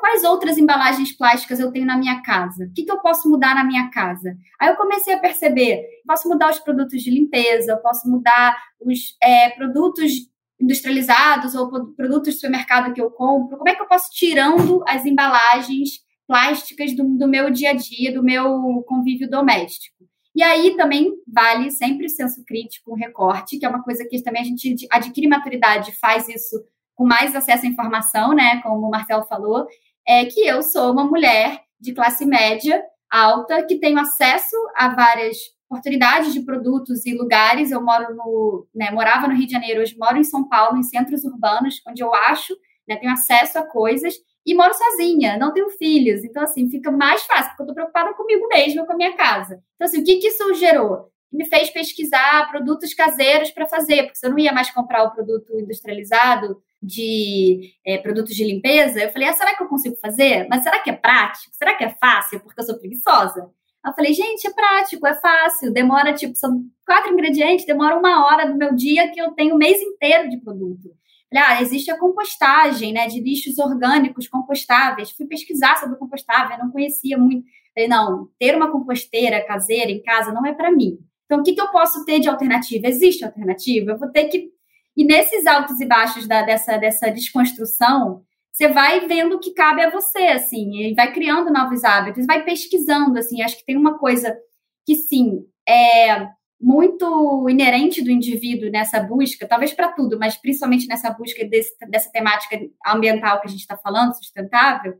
[0.00, 2.64] quais outras embalagens plásticas eu tenho na minha casa?
[2.64, 4.36] O que, que eu posso mudar na minha casa?
[4.60, 9.16] Aí eu comecei a perceber, posso mudar os produtos de limpeza, eu posso mudar os
[9.22, 10.12] é, produtos
[10.60, 15.06] industrializados ou produtos de supermercado que eu compro, como é que eu posso tirando as
[15.06, 20.04] embalagens plásticas do, do meu dia a dia, do meu convívio doméstico?
[20.34, 24.22] E aí também vale sempre o senso crítico, o recorte, que é uma coisa que
[24.22, 26.62] também a gente adquire maturidade, faz isso
[27.00, 28.60] com mais acesso à informação, né?
[28.60, 29.66] Como o Marcelo falou,
[30.06, 35.38] é que eu sou uma mulher de classe média alta que tenho acesso a várias
[35.66, 37.70] oportunidades de produtos e lugares.
[37.70, 40.82] Eu moro no, né, morava no Rio de Janeiro, hoje moro em São Paulo, em
[40.82, 42.54] centros urbanos, onde eu acho,
[42.86, 44.12] né, tenho acesso a coisas
[44.44, 46.22] e moro sozinha, não tenho filhos.
[46.22, 49.58] Então, assim, fica mais fácil, porque eu estou preocupada comigo mesma, com a minha casa.
[49.76, 51.10] Então, assim, o que, que isso gerou?
[51.32, 55.58] Me fez pesquisar produtos caseiros para fazer, porque eu não ia mais comprar o produto
[55.58, 60.46] industrializado de é, produtos de limpeza, eu falei, ah, será que eu consigo fazer?
[60.48, 61.54] Mas será que é prático?
[61.54, 62.40] Será que é fácil?
[62.40, 63.50] Porque eu sou preguiçosa.
[63.84, 68.46] Eu falei, gente, é prático, é fácil, demora, tipo, são quatro ingredientes, demora uma hora
[68.46, 70.90] do meu dia que eu tenho o mês inteiro de produto.
[71.34, 75.12] Ah, existe a compostagem, né, de lixos orgânicos compostáveis.
[75.12, 77.46] Fui pesquisar sobre compostável, não conhecia muito.
[77.72, 80.98] Falei, não, ter uma composteira caseira em casa não é para mim.
[81.24, 82.88] Então, o que, que eu posso ter de alternativa?
[82.88, 83.92] Existe alternativa?
[83.92, 84.50] Eu vou ter que.
[84.96, 88.22] E nesses altos e baixos da, dessa, dessa desconstrução,
[88.52, 92.44] você vai vendo o que cabe a você, assim, e vai criando novos hábitos, vai
[92.44, 93.42] pesquisando, assim.
[93.42, 94.36] Acho que tem uma coisa
[94.84, 96.28] que, sim, é
[96.60, 102.10] muito inerente do indivíduo nessa busca, talvez para tudo, mas principalmente nessa busca desse, dessa
[102.12, 104.94] temática ambiental que a gente está falando, sustentável,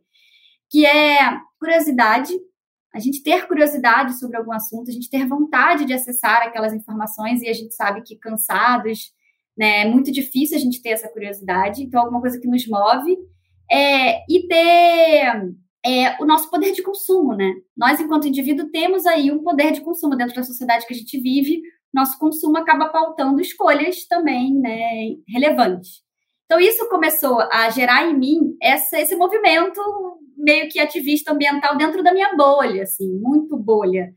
[0.70, 2.32] que é curiosidade,
[2.95, 7.43] a gente ter curiosidade sobre algum assunto, a gente ter vontade de acessar aquelas informações
[7.43, 9.12] e a gente sabe que cansados,
[9.61, 13.14] né, é muito difícil a gente ter essa curiosidade, então alguma coisa que nos move
[13.70, 15.52] é, e ter
[15.84, 17.52] é, o nosso poder de consumo, né?
[17.76, 21.20] Nós, enquanto indivíduo, temos aí um poder de consumo dentro da sociedade que a gente
[21.20, 21.61] vive.
[21.92, 26.00] Nosso consumo acaba pautando escolhas também, né, relevantes.
[26.46, 29.78] Então, isso começou a gerar em mim essa, esse movimento
[30.38, 34.08] meio que ativista ambiental dentro da minha bolha, assim, muito bolha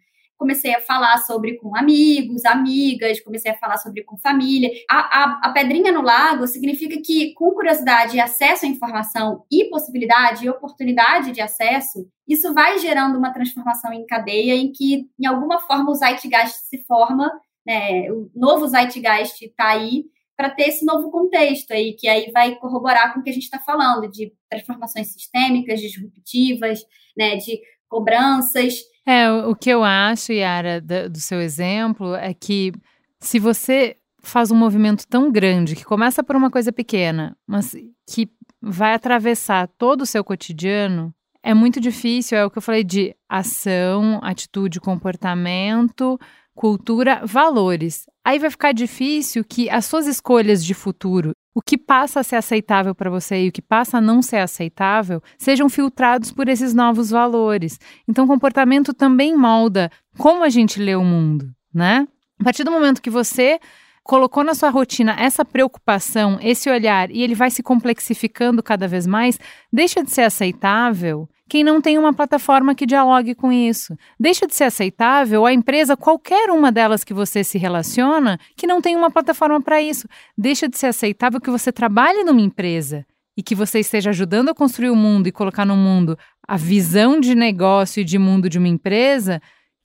[0.43, 4.69] comecei a falar sobre com amigos, amigas, comecei a falar sobre com família.
[4.91, 10.45] A, a, a pedrinha no lago significa que, com curiosidade acesso à informação e possibilidade
[10.45, 15.61] e oportunidade de acesso, isso vai gerando uma transformação em cadeia em que, em alguma
[15.61, 17.31] forma, o Zeitgeist se forma,
[17.65, 18.11] né?
[18.11, 20.03] o novo Zeitgeist está aí
[20.35, 23.43] para ter esse novo contexto aí, que aí vai corroborar com o que a gente
[23.43, 26.81] está falando, de transformações sistêmicas, disruptivas,
[27.15, 27.61] né, de
[27.93, 28.73] cobranças,
[29.05, 32.71] é, o que eu acho, Yara, do seu exemplo, é que
[33.19, 37.75] se você faz um movimento tão grande, que começa por uma coisa pequena, mas
[38.07, 38.29] que
[38.61, 41.13] vai atravessar todo o seu cotidiano,
[41.43, 46.17] é muito difícil, é o que eu falei de ação, atitude, comportamento,
[46.55, 48.05] cultura, valores.
[48.23, 52.35] Aí vai ficar difícil que as suas escolhas de futuro, o que passa a ser
[52.35, 56.73] aceitável para você e o que passa a não ser aceitável, sejam filtrados por esses
[56.73, 57.79] novos valores.
[58.07, 62.07] Então, comportamento também molda como a gente lê o mundo, né?
[62.39, 63.59] A partir do momento que você
[64.03, 69.07] colocou na sua rotina essa preocupação, esse olhar, e ele vai se complexificando cada vez
[69.07, 69.39] mais,
[69.71, 73.95] deixa de ser aceitável quem não tem uma plataforma que dialogue com isso.
[74.19, 78.81] Deixa de ser aceitável a empresa, qualquer uma delas que você se relaciona, que não
[78.81, 80.07] tem uma plataforma para isso.
[80.35, 83.05] Deixa de ser aceitável que você trabalhe numa empresa
[83.37, 87.19] e que você esteja ajudando a construir o mundo e colocar no mundo a visão
[87.19, 89.39] de negócio e de mundo de uma empresa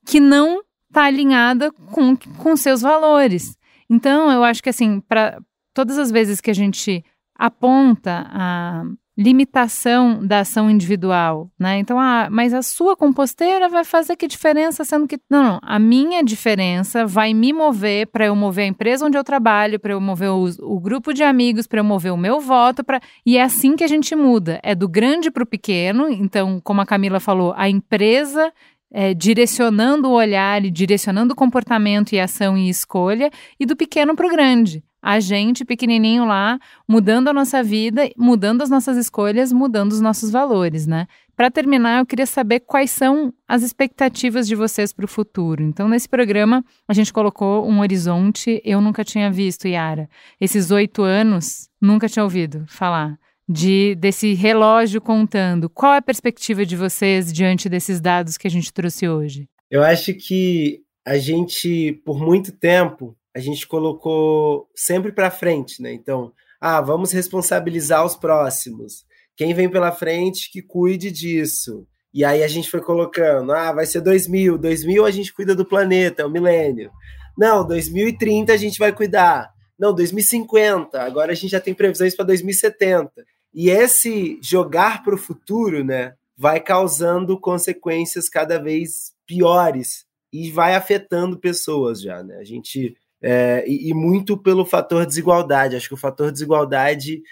[0.07, 3.59] que não está alinhada com, com seus valores.
[3.91, 5.39] Então, eu acho que assim, para
[5.75, 7.05] todas as vezes que a gente
[7.37, 8.85] aponta a
[9.19, 11.77] limitação da ação individual, né?
[11.81, 15.77] Então, ah, mas a sua composteira vai fazer que diferença, sendo que não, não, a
[15.77, 20.01] minha diferença vai me mover para eu mover a empresa onde eu trabalho, para eu
[20.01, 23.43] mover o, o, grupo de amigos, para eu mover o meu voto, para e é
[23.43, 26.09] assim que a gente muda, é do grande para o pequeno.
[26.09, 28.53] Então, como a Camila falou, a empresa
[28.89, 34.15] é, direcionando o olhar e direcionando o comportamento e ação e escolha, e do pequeno
[34.15, 39.53] para o grande a gente pequenininho lá, mudando a nossa vida, mudando as nossas escolhas,
[39.53, 41.07] mudando os nossos valores, né?
[41.37, 45.63] Para terminar, eu queria saber quais são as expectativas de vocês para o futuro.
[45.63, 48.61] Então, nesse programa, a gente colocou um horizonte.
[48.65, 50.09] Eu nunca tinha visto, Yara.
[50.41, 53.17] Esses oito anos, nunca tinha ouvido falar
[53.49, 55.71] de desse relógio contando.
[55.71, 59.49] Qual é a perspectiva de vocês diante desses dados que a gente trouxe hoje?
[59.71, 65.93] Eu acho que a gente, por muito tempo, a gente colocou sempre para frente, né?
[65.93, 69.07] Então, ah, vamos responsabilizar os próximos.
[69.37, 71.87] quem vem pela frente que cuide disso.
[72.13, 75.65] E aí a gente foi colocando, ah, vai ser 2000, 2000 a gente cuida do
[75.65, 76.91] planeta, é o milênio.
[77.39, 79.49] Não, 2030 a gente vai cuidar.
[79.79, 83.13] Não, 2050, agora a gente já tem previsões para 2070.
[83.55, 90.75] E esse jogar para o futuro, né, vai causando consequências cada vez piores e vai
[90.75, 92.39] afetando pessoas já, né?
[92.39, 95.77] A gente é, e, e, muito pelo fator desigualdade.
[95.77, 97.23] Acho que o fator desigualdade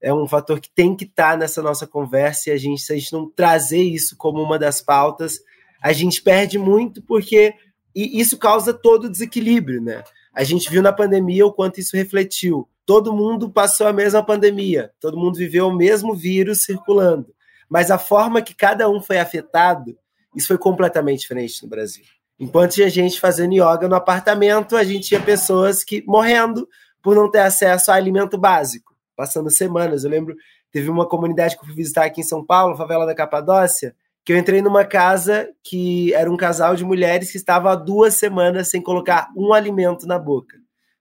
[0.00, 2.92] é um fator que tem que estar tá nessa nossa conversa e a gente, se
[2.92, 5.40] a gente não trazer isso como uma das pautas,
[5.82, 7.54] a gente perde muito porque
[7.94, 10.02] e isso causa todo o desequilíbrio, né?
[10.34, 12.68] A gente viu na pandemia o quanto isso refletiu.
[12.84, 17.32] Todo mundo passou a mesma pandemia, todo mundo viveu o mesmo vírus circulando,
[17.68, 19.96] mas a forma que cada um foi afetado,
[20.34, 22.04] isso foi completamente diferente no Brasil.
[22.38, 26.68] Enquanto tinha gente fazendo yoga no apartamento, a gente tinha pessoas que morrendo
[27.02, 30.04] por não ter acesso a alimento básico, passando semanas.
[30.04, 30.34] Eu lembro,
[30.72, 34.32] teve uma comunidade que eu fui visitar aqui em São Paulo, favela da Capadócia, que
[34.32, 38.68] eu entrei numa casa que era um casal de mulheres que estava há duas semanas
[38.68, 40.56] sem colocar um alimento na boca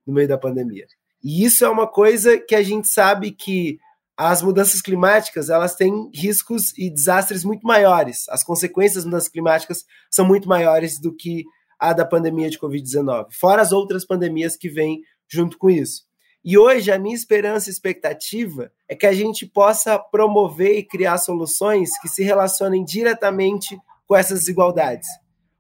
[0.06, 0.86] no meio da pandemia.
[1.24, 3.80] E isso é uma coisa que a gente sabe que
[4.18, 8.28] as mudanças climáticas elas têm riscos e desastres muito maiores.
[8.30, 11.46] As consequências das mudanças climáticas são muito maiores do que
[11.80, 16.04] a da pandemia de Covid-19, fora as outras pandemias que vêm junto com isso.
[16.46, 21.18] E hoje a minha esperança e expectativa é que a gente possa promover e criar
[21.18, 25.08] soluções que se relacionem diretamente com essas desigualdades.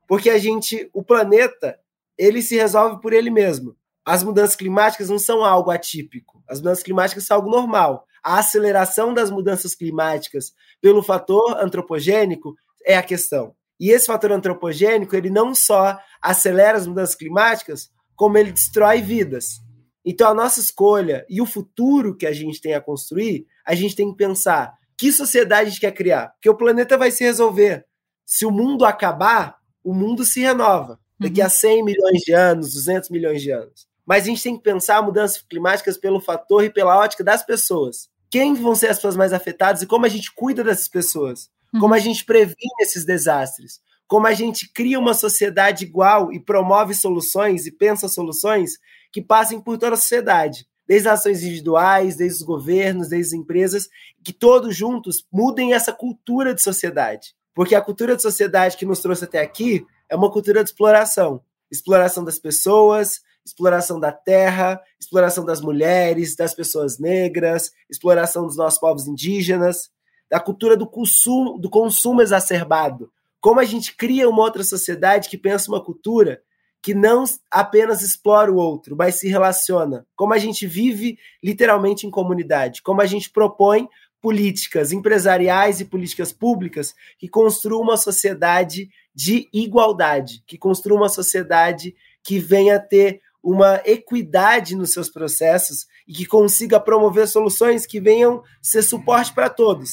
[0.07, 1.79] Porque a gente, o planeta,
[2.17, 3.75] ele se resolve por ele mesmo.
[4.05, 6.43] As mudanças climáticas não são algo atípico.
[6.47, 8.05] As mudanças climáticas são algo normal.
[8.23, 12.55] A aceleração das mudanças climáticas pelo fator antropogênico
[12.85, 13.55] é a questão.
[13.79, 19.61] E esse fator antropogênico, ele não só acelera as mudanças climáticas, como ele destrói vidas.
[20.05, 23.95] Então, a nossa escolha e o futuro que a gente tem a construir, a gente
[23.95, 26.29] tem que pensar que sociedade a gente quer criar.
[26.29, 27.85] Porque o planeta vai se resolver.
[28.25, 30.99] Se o mundo acabar, o mundo se renova.
[31.19, 31.47] Daqui uhum.
[31.47, 33.87] a 100 milhões de anos, 200 milhões de anos.
[34.05, 38.09] Mas a gente tem que pensar mudanças climáticas pelo fator e pela ótica das pessoas.
[38.33, 41.51] Quem vão ser as pessoas mais afetadas e como a gente cuida dessas pessoas.
[41.71, 41.81] Uhum.
[41.81, 43.79] Como a gente previne esses desastres.
[44.07, 48.79] Como a gente cria uma sociedade igual e promove soluções e pensa soluções
[49.11, 53.39] que passem por toda a sociedade, desde as ações individuais, desde os governos, desde as
[53.39, 53.87] empresas,
[54.25, 57.35] que todos juntos mudem essa cultura de sociedade.
[57.53, 61.39] Porque a cultura de sociedade que nos trouxe até aqui é uma cultura de exploração
[61.73, 68.79] exploração das pessoas, exploração da terra, exploração das mulheres, das pessoas negras, exploração dos nossos
[68.79, 69.89] povos indígenas,
[70.29, 73.11] da cultura do consumo, do consumo exacerbado.
[73.39, 76.41] Como a gente cria uma outra sociedade que pensa uma cultura
[76.81, 80.05] que não apenas explora o outro, mas se relaciona.
[80.15, 83.87] Como a gente vive literalmente em comunidade, como a gente propõe
[84.21, 91.95] políticas empresariais e políticas públicas que construam uma sociedade de igualdade, que construam uma sociedade
[92.23, 98.41] que venha ter uma equidade nos seus processos e que consiga promover soluções que venham
[98.61, 99.89] ser suporte para todos.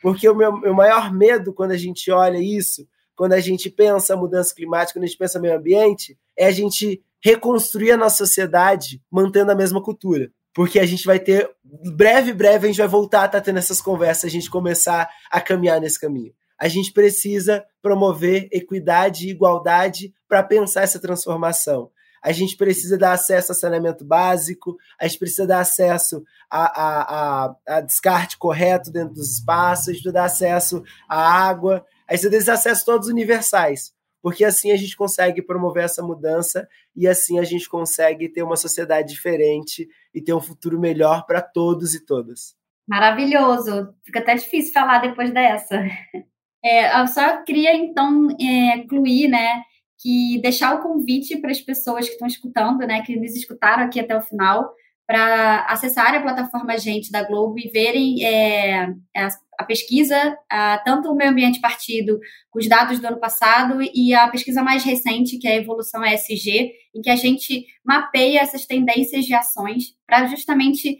[0.00, 2.86] Porque o meu, meu maior medo quando a gente olha isso
[3.22, 7.02] quando a gente pensa mudança climática, quando a gente pensa meio ambiente, é a gente
[7.22, 10.30] reconstruir a nossa sociedade mantendo a mesma cultura.
[10.54, 11.48] Porque a gente vai ter,
[11.94, 15.08] breve, breve, a gente vai voltar a estar tá tendo essas conversas, a gente começar
[15.30, 16.32] a caminhar nesse caminho.
[16.58, 21.90] A gente precisa promover equidade e igualdade para pensar essa transformação.
[22.22, 27.46] A gente precisa dar acesso a saneamento básico, a gente precisa dar acesso a, a,
[27.46, 32.18] a, a descarte correto dentro dos espaços, a gente precisa dar acesso à água, Aí
[32.18, 37.38] você desses acessos todos universais, porque assim a gente consegue promover essa mudança e assim
[37.38, 42.04] a gente consegue ter uma sociedade diferente e ter um futuro melhor para todos e
[42.04, 42.54] todas.
[42.86, 43.94] Maravilhoso.
[44.04, 45.82] Fica até difícil falar depois dessa.
[46.64, 49.64] É, eu só queria então é, incluir, né,
[50.02, 54.00] que deixar o convite para as pessoas que estão escutando, né, que nos escutaram aqui
[54.00, 54.72] até o final,
[55.06, 60.36] para acessarem a plataforma Gente da Globo e verem é, as a pesquisa,
[60.84, 62.18] tanto o Meio Ambiente Partido,
[62.54, 66.72] os dados do ano passado, e a pesquisa mais recente, que é a Evolução ESG,
[66.94, 70.98] em que a gente mapeia essas tendências de ações para justamente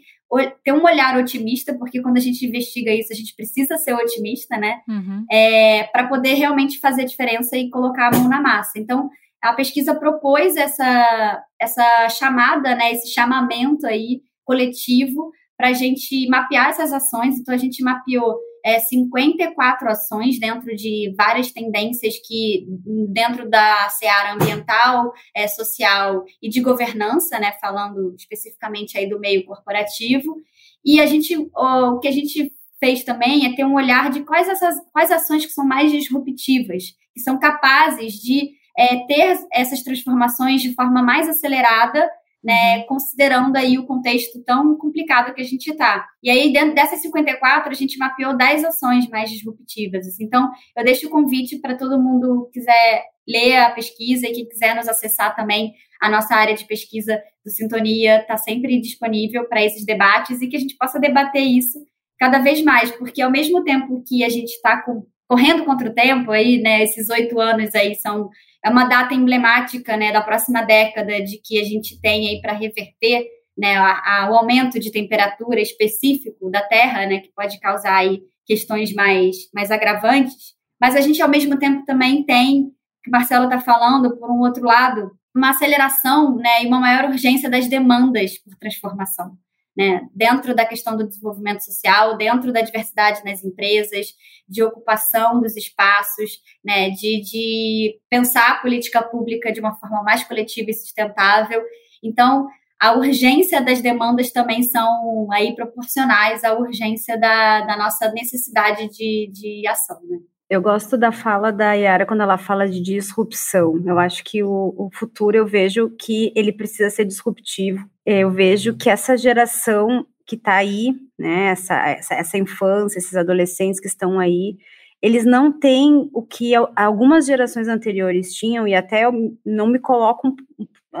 [0.63, 4.57] ter um olhar otimista, porque quando a gente investiga isso, a gente precisa ser otimista,
[4.57, 4.81] né?
[4.87, 5.25] Uhum.
[5.31, 8.77] É, para poder realmente fazer diferença e colocar a mão na massa.
[8.77, 9.09] Então,
[9.41, 16.69] a pesquisa propôs essa, essa chamada, né, esse chamamento aí coletivo para a gente mapear
[16.69, 17.37] essas ações.
[17.37, 22.65] Então, a gente mapeou é, 54 ações dentro de várias tendências que,
[23.09, 29.45] dentro da seara ambiental, é, social e de governança, né, falando especificamente aí do meio
[29.45, 30.37] corporativo.
[30.83, 34.47] E a gente, o que a gente fez também é ter um olhar de quais
[34.47, 36.83] essas quais ações que são mais disruptivas,
[37.13, 42.09] que são capazes de é, ter essas transformações de forma mais acelerada
[42.43, 42.85] né, uhum.
[42.87, 46.05] considerando aí o contexto tão complicado que a gente está.
[46.21, 50.05] E aí, dentro dessas 54, a gente mapeou 10 ações mais disruptivas.
[50.07, 50.25] Assim.
[50.25, 54.45] Então, eu deixo o convite para todo mundo que quiser ler a pesquisa e que
[54.45, 55.73] quiser nos acessar também.
[56.01, 60.57] A nossa área de pesquisa do Sintonia está sempre disponível para esses debates e que
[60.57, 61.79] a gente possa debater isso
[62.19, 64.83] cada vez mais, porque ao mesmo tempo que a gente está
[65.27, 68.29] correndo contra o tempo aí, né, esses oito anos aí são
[68.63, 72.53] é uma data emblemática né, da próxima década de que a gente tem aí para
[72.53, 77.95] reverter né, a, a, o aumento de temperatura específico da Terra, né, que pode causar
[77.95, 80.53] aí questões mais, mais agravantes.
[80.79, 82.71] Mas a gente, ao mesmo tempo, também tem,
[83.03, 87.09] que o Marcelo está falando, por um outro lado, uma aceleração né, e uma maior
[87.09, 89.37] urgência das demandas por transformação
[89.75, 94.07] né, dentro da questão do desenvolvimento social, dentro da diversidade nas empresas,
[94.47, 100.23] de ocupação dos espaços, né, de, de pensar a política pública de uma forma mais
[100.23, 101.61] coletiva e sustentável.
[102.03, 102.47] Então,
[102.79, 109.29] a urgência das demandas também são aí proporcionais à urgência da, da nossa necessidade de,
[109.31, 109.97] de ação.
[110.03, 110.19] Né?
[110.49, 113.81] Eu gosto da fala da Yara quando ela fala de disrupção.
[113.85, 117.89] Eu acho que o, o futuro eu vejo que ele precisa ser disruptivo.
[118.05, 123.79] Eu vejo que essa geração que está aí, né, essa, essa, essa infância, esses adolescentes
[123.79, 124.57] que estão aí,
[125.01, 130.33] eles não têm o que algumas gerações anteriores tinham, e até eu não me coloco,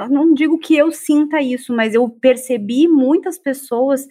[0.09, 4.05] não digo que eu sinta isso, mas eu percebi muitas pessoas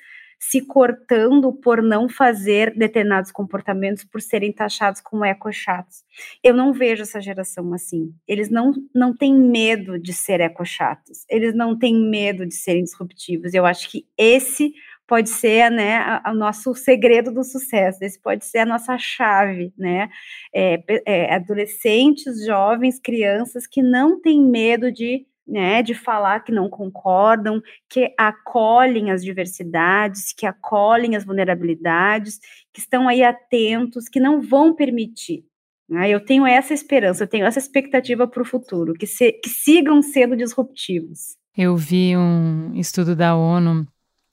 [0.45, 6.03] se cortando por não fazer determinados comportamentos, por serem taxados como ecochatos.
[6.43, 8.13] Eu não vejo essa geração assim.
[8.27, 13.55] Eles não, não têm medo de ser ecochatos, eles não têm medo de serem disruptivos.
[13.55, 14.75] Eu acho que esse
[15.07, 20.09] pode ser né, o nosso segredo do sucesso, esse pode ser a nossa chave, né?
[20.53, 26.67] É, é, adolescentes, jovens, crianças que não têm medo de né, de falar que não
[26.67, 32.41] concordam, que acolhem as diversidades, que acolhem as vulnerabilidades,
[32.73, 35.45] que estão aí atentos, que não vão permitir.
[35.87, 36.09] Né?
[36.09, 40.01] Eu tenho essa esperança, eu tenho essa expectativa para o futuro, que, se, que sigam
[40.01, 41.37] sendo disruptivos.
[41.55, 43.87] Eu vi um estudo da ONU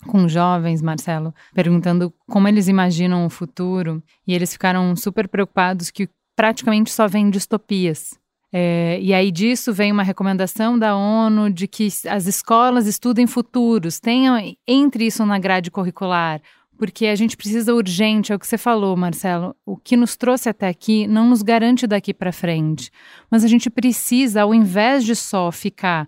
[0.07, 6.07] com jovens, Marcelo, perguntando como eles imaginam o futuro, e eles ficaram super preocupados que
[6.34, 8.17] praticamente só vem distopias.
[8.51, 13.99] É, e aí disso vem uma recomendação da ONU de que as escolas estudem futuros,
[13.99, 16.41] tenham entre isso na grade curricular,
[16.75, 20.49] porque a gente precisa urgente, é o que você falou, Marcelo, o que nos trouxe
[20.49, 22.89] até aqui não nos garante daqui para frente,
[23.29, 26.07] mas a gente precisa, ao invés de só ficar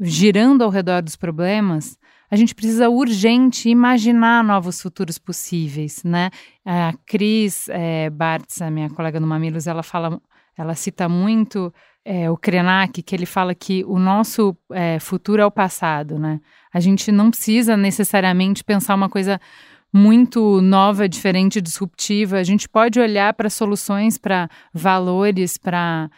[0.00, 1.98] girando ao redor dos problemas,
[2.30, 6.30] a gente precisa urgente imaginar novos futuros possíveis, né?
[6.64, 10.20] A Cris é, Bartz, a minha colega no Mamilos, ela fala
[10.60, 11.72] ela cita muito
[12.04, 16.40] é, o Krenak, que ele fala que o nosso é, futuro é o passado, né?
[16.72, 19.40] A gente não precisa necessariamente pensar uma coisa
[19.92, 22.36] muito nova, diferente, disruptiva.
[22.36, 26.10] A gente pode olhar para soluções, para valores, para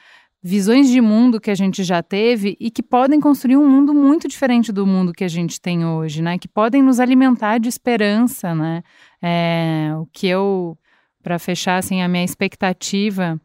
[0.43, 4.27] visões de mundo que a gente já teve e que podem construir um mundo muito
[4.27, 6.37] diferente do mundo que a gente tem hoje, né?
[6.37, 8.83] Que podem nos alimentar de esperança, né?
[9.23, 10.77] É, o que eu,
[11.23, 13.41] para fechar assim, a minha expectativa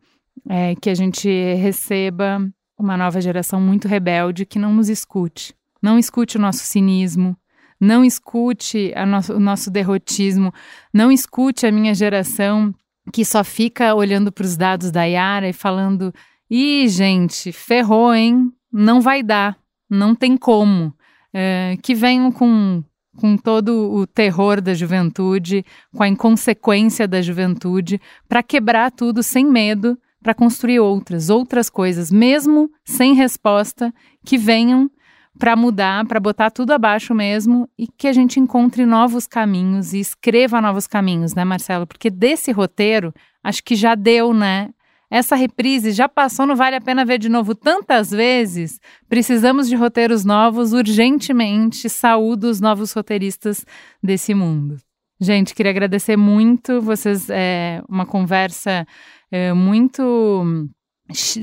[0.49, 2.39] é, que a gente receba
[2.77, 5.55] uma nova geração muito rebelde que não nos escute.
[5.81, 7.35] Não escute o nosso cinismo,
[7.79, 8.93] não escute
[9.33, 10.53] o nosso derrotismo,
[10.93, 12.73] não escute a minha geração
[13.11, 16.13] que só fica olhando para os dados da Yara e falando:
[16.49, 18.51] ih, gente, ferrou, hein?
[18.71, 19.57] Não vai dar,
[19.89, 20.93] não tem como.
[21.33, 22.83] É, que venham com,
[23.15, 25.63] com todo o terror da juventude,
[25.95, 32.11] com a inconsequência da juventude, para quebrar tudo sem medo para construir outras, outras coisas,
[32.11, 33.93] mesmo sem resposta,
[34.25, 34.91] que venham
[35.39, 40.01] para mudar, para botar tudo abaixo mesmo e que a gente encontre novos caminhos e
[40.01, 41.87] escreva novos caminhos, né, Marcelo?
[41.87, 44.67] Porque desse roteiro, acho que já deu, né?
[45.09, 48.81] Essa reprise já passou, não vale a pena ver de novo tantas vezes.
[49.07, 51.87] Precisamos de roteiros novos urgentemente.
[51.87, 53.65] Saúdo os novos roteiristas
[54.03, 54.75] desse mundo.
[55.19, 58.85] Gente, queria agradecer muito vocês, é, uma conversa
[59.31, 60.69] é, muito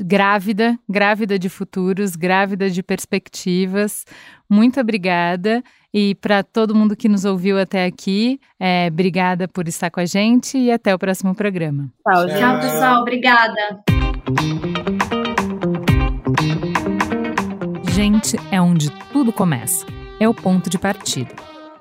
[0.04, 4.04] grávida, grávida de futuros, grávida de perspectivas.
[4.48, 5.62] Muito obrigada.
[5.92, 10.04] E para todo mundo que nos ouviu até aqui, é, obrigada por estar com a
[10.04, 11.88] gente e até o próximo programa.
[12.02, 13.02] Tchau, Tchau pessoal.
[13.02, 13.82] Obrigada.
[17.92, 19.86] Gente é onde tudo começa.
[20.18, 21.53] É o ponto de partida